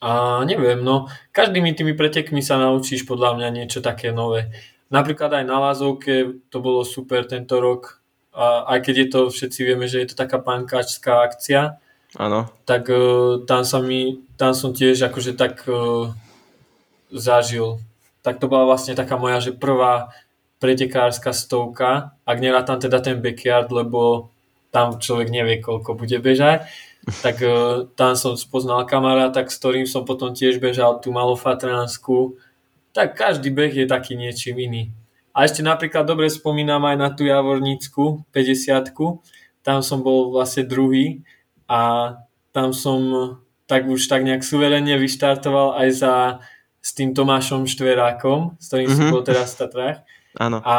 [0.06, 0.12] A
[0.46, 4.54] neviem, no, každými tými pretekmi sa naučíš podľa mňa niečo také nové.
[4.94, 8.06] Napríklad aj na Lázovke to bolo super tento rok,
[8.36, 11.80] a aj keď je to, všetci vieme, že je to taká pankáčská akcia,
[12.20, 12.52] Áno.
[12.68, 16.12] tak uh, tam, sa mi, tam som tiež akože tak uh,
[17.12, 17.82] zažil.
[18.26, 20.10] Tak to bola vlastne taká moja, že prvá
[20.58, 24.32] pretekárska stovka, ak tam teda ten backyard, lebo
[24.74, 26.66] tam človek nevie, koľko bude bežať
[27.24, 32.38] tak uh, tam som spoznal kamaráta, s ktorým som potom tiež bežal tú malofatransku.
[32.96, 34.84] Tak každý beh je taký niečím iný.
[35.36, 38.96] A ešte napríklad dobre spomínam aj na tú Javornícku 50
[39.62, 41.22] Tam som bol vlastne druhý
[41.68, 42.16] a
[42.56, 43.36] tam som
[43.68, 46.14] tak už tak nejak suverene vyštartoval aj za
[46.86, 48.98] s tým Tomášom Štverákom, s ktorým mm-hmm.
[49.02, 49.14] som mhm.
[49.18, 49.98] bol teraz v Tatrách.
[50.38, 50.62] Áno.
[50.62, 50.78] A,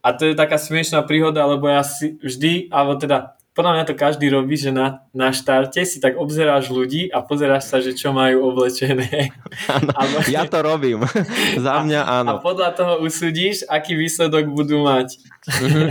[0.00, 3.94] a to je taká smiešná príhoda, lebo ja si vždy, alebo teda podľa mňa to
[3.96, 8.12] každý robí, že na, na štarte si tak obzeráš ľudí a pozeráš sa, že čo
[8.12, 9.32] majú oblečené.
[9.68, 10.16] Ano, Alebo...
[10.28, 11.00] Ja to robím.
[11.64, 12.36] Za mňa áno.
[12.36, 15.20] A podľa toho usudíš, aký výsledok budú mať.
[15.48, 15.88] Mm-hmm.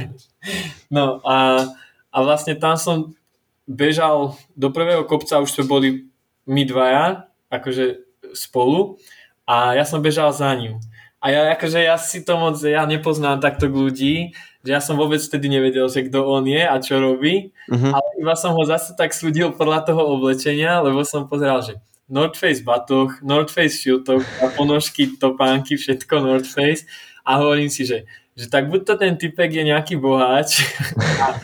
[0.95, 1.65] no a,
[2.13, 3.17] a vlastne tam som
[3.65, 6.09] bežal do prvého kopca, už to boli
[6.45, 8.05] my dvaja, akože
[8.37, 9.01] spolu
[9.45, 10.81] a ja som bežal za ním.
[11.25, 15.17] A ja akože ja si to moc, ja nepoznám takto ľudí, že ja som vôbec
[15.17, 17.93] vtedy nevedel, že kto on je a čo robí, uh-huh.
[17.93, 22.37] ale iba som ho zase tak súdil podľa toho oblečenia, lebo som pozeral, že North
[22.37, 26.85] Face batoh, North Face šiltok a ponožky, topánky, všetko North Face
[27.25, 28.05] a hovorím si, že,
[28.37, 30.61] že tak buď to ten typek je nejaký boháč
[31.25, 31.41] a,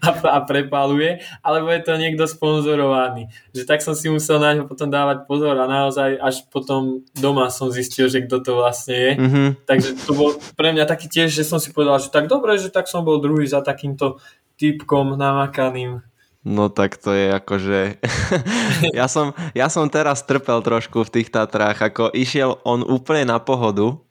[0.00, 3.28] a, a prepaluje, alebo je to niekto sponzorovaný.
[3.52, 7.52] Že tak som si musel na ňo potom dávať pozor a naozaj až potom doma
[7.52, 9.10] som zistil, že kto to vlastne je.
[9.18, 9.48] Mm-hmm.
[9.68, 12.72] Takže to bol pre mňa taký tiež, že som si povedal, že tak dobre, že
[12.72, 14.20] tak som bol druhý za takýmto
[14.56, 16.00] typkom namakaným.
[16.42, 18.02] No tak to je akože...
[18.98, 23.38] ja, som, ja som teraz trpel trošku v tých Tatrách, ako išiel on úplne na
[23.38, 24.02] pohodu.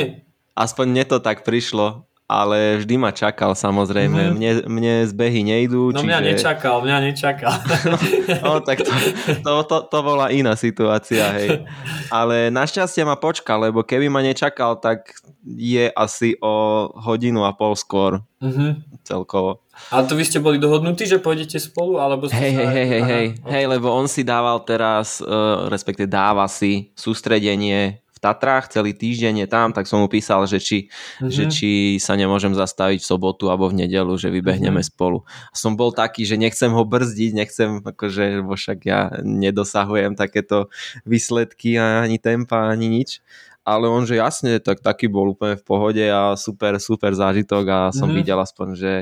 [0.68, 4.20] Aspoň mne to tak prišlo ale vždy ma čakal samozrejme.
[4.28, 4.32] Mm.
[4.36, 5.96] Mne, mne zbehy nejdú.
[5.96, 6.12] No čiže...
[6.12, 7.54] mňa nečakal, mňa nečakal.
[8.44, 8.92] no tak to,
[9.40, 11.64] to, to, to bola iná situácia, hej.
[12.12, 15.16] Ale našťastie ma počkal, lebo keby ma nečakal, tak
[15.48, 19.00] je asi o hodinu a pol skôr mm-hmm.
[19.08, 19.64] celkovo.
[19.88, 21.96] Ale to vy ste boli dohodnutí, že pôjdete spolu?
[21.96, 26.44] Alebo hej, hej, hej, hej, hej, hej, lebo on si dával teraz, uh, respektive dáva
[26.50, 31.30] si sústredenie v Tatrách, celý týždeň je tam, tak som mu písal, že či, mm-hmm.
[31.30, 31.70] že či
[32.02, 34.90] sa nemôžem zastaviť v sobotu alebo v nedelu, že vybehneme mm-hmm.
[34.90, 35.22] spolu.
[35.54, 40.66] Som bol taký, že nechcem ho brzdiť, nechcem, akože, bo však ja nedosahujem takéto
[41.06, 43.22] výsledky ani tempa, ani nič
[43.68, 47.78] ale on, že jasne, tak taký bol úplne v pohode a super, super zážitok a
[47.92, 48.16] som mm-hmm.
[48.16, 48.92] videl aspoň, že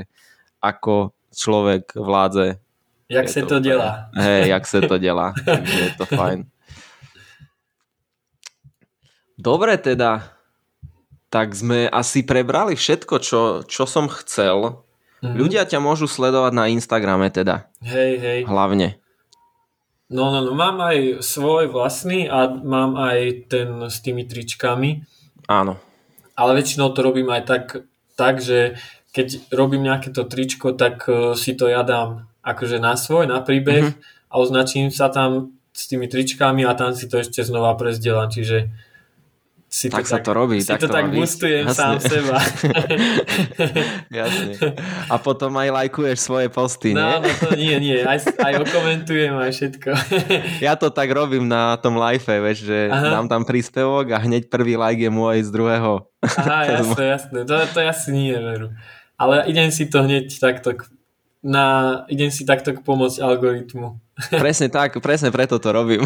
[0.59, 2.59] ako človek vládze.
[3.07, 4.11] Jak sa to, to delá.
[4.19, 6.51] Hej, jak sa to delá, takže je to fajn.
[9.37, 10.33] Dobre teda,
[11.29, 14.81] tak sme asi prebrali všetko, čo, čo som chcel.
[15.21, 15.37] Mm-hmm.
[15.37, 17.69] Ľudia ťa môžu sledovať na Instagrame teda.
[17.85, 18.41] Hej, hej.
[18.49, 18.97] Hlavne.
[20.07, 25.03] No, no, no, mám aj svoj vlastný a mám aj ten s tými tričkami.
[25.51, 25.83] Áno.
[26.39, 27.65] Ale väčšinou to robím aj tak,
[28.15, 28.79] tak že
[29.11, 33.43] keď robím nejaké to tričko, tak uh, si to ja dám akože na svoj, na
[33.43, 34.31] príbeh mm-hmm.
[34.31, 38.31] a označím sa tam s tými tričkami a tam si to ešte znova prezdielam.
[38.31, 38.71] Čiže
[39.77, 40.57] si tak to sa tak, to robí.
[40.65, 42.41] Si tak to, to tak boostujem sám seba.
[44.25, 44.73] Jasne.
[45.13, 47.29] A potom aj lajkuješ svoje posty, no, nie?
[47.29, 48.01] No to nie, nie.
[48.01, 49.91] Aj, aj okomentujem aj všetko.
[50.65, 53.21] ja to tak robím na tom live, vieš, že Aha.
[53.21, 56.09] dám tam príspevok a hneď prvý like je môj z druhého.
[56.25, 57.39] Aha, jasné, jasné.
[57.45, 58.73] To, to asi nie, veru.
[59.21, 60.73] Ale idem si to hneď takto
[61.47, 61.65] na,
[62.11, 64.03] idem si takto pomôcť algoritmu.
[64.43, 66.03] Presne tak, presne preto to robím.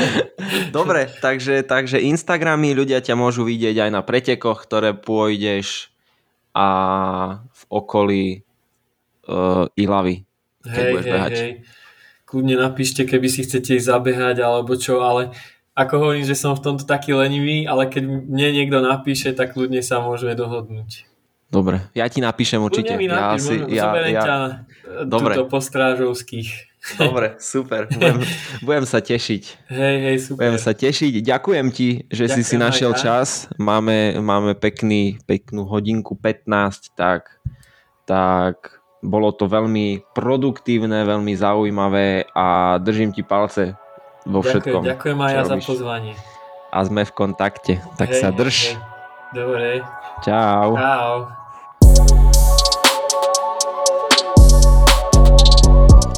[0.76, 5.88] Dobre, takže, takže Instagramy ľudia ťa môžu vidieť aj na pretekoch, ktoré pôjdeš
[6.52, 6.68] a
[7.48, 8.24] v okolí
[9.24, 10.28] uh, Ilavy,
[10.68, 11.32] hej, hej, behať.
[11.32, 11.52] Hej.
[12.28, 15.32] Kľudne napíšte, keby si chcete ísť zabehať alebo čo, ale
[15.72, 19.80] ako hovorím, že som v tomto taký lenivý, ale keď mne niekto napíše, tak kľudne
[19.80, 21.09] sa môžeme dohodnúť.
[21.50, 22.94] Dobre, ja ti napíšem určite.
[22.94, 24.36] Mi napíš, ja si, ja, ja, ťa
[25.02, 25.34] Dobre.
[25.50, 26.70] po strážovských.
[26.96, 27.90] Dobre, super.
[27.90, 28.22] Budem,
[28.66, 29.42] budem sa tešiť.
[29.68, 30.40] Hej, hej, super.
[30.46, 31.12] Budem sa tešiť.
[31.20, 32.98] Ďakujem ti, že Ďakujem si si našiel ja.
[33.02, 33.50] čas.
[33.58, 37.42] Máme, máme pekný, peknú hodinku 15, tak,
[38.06, 43.76] tak bolo to veľmi produktívne, veľmi zaujímavé a držím ti palce
[44.24, 44.86] vo všetkom.
[44.86, 46.14] Ďakujem, ďakujem aj ja za pozvanie.
[46.70, 48.56] A sme v kontakte, tak hej, sa drž.
[48.72, 48.90] Hej.
[49.34, 49.82] Dobre.
[50.24, 50.76] Čau.
[50.76, 51.39] Čau.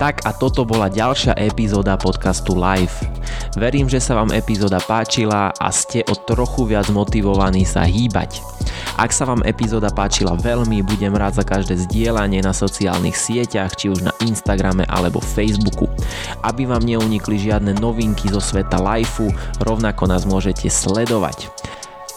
[0.02, 3.06] Tak a toto bola ďalšia epizóda podcastu Live.
[3.54, 8.42] Verím, že sa vám epizóda páčila a ste o trochu viac motivovaní sa hýbať.
[8.98, 13.94] Ak sa vám epizóda páčila veľmi, budem rád za každé zdieľanie na sociálnych sieťach, či
[13.94, 15.86] už na Instagrame alebo Facebooku.
[16.42, 19.30] Aby vám neunikli žiadne novinky zo sveta Lifeu,
[19.62, 21.46] rovnako nás môžete sledovať.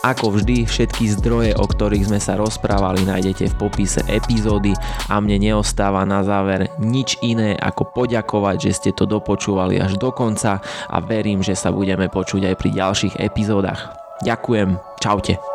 [0.05, 4.77] Ako vždy, všetky zdroje, o ktorých sme sa rozprávali, nájdete v popise epizódy
[5.09, 10.13] a mne neostáva na záver nič iné ako poďakovať, že ste to dopočúvali až do
[10.13, 10.61] konca
[10.93, 13.97] a verím, že sa budeme počuť aj pri ďalších epizódach.
[14.21, 15.54] Ďakujem, čaute.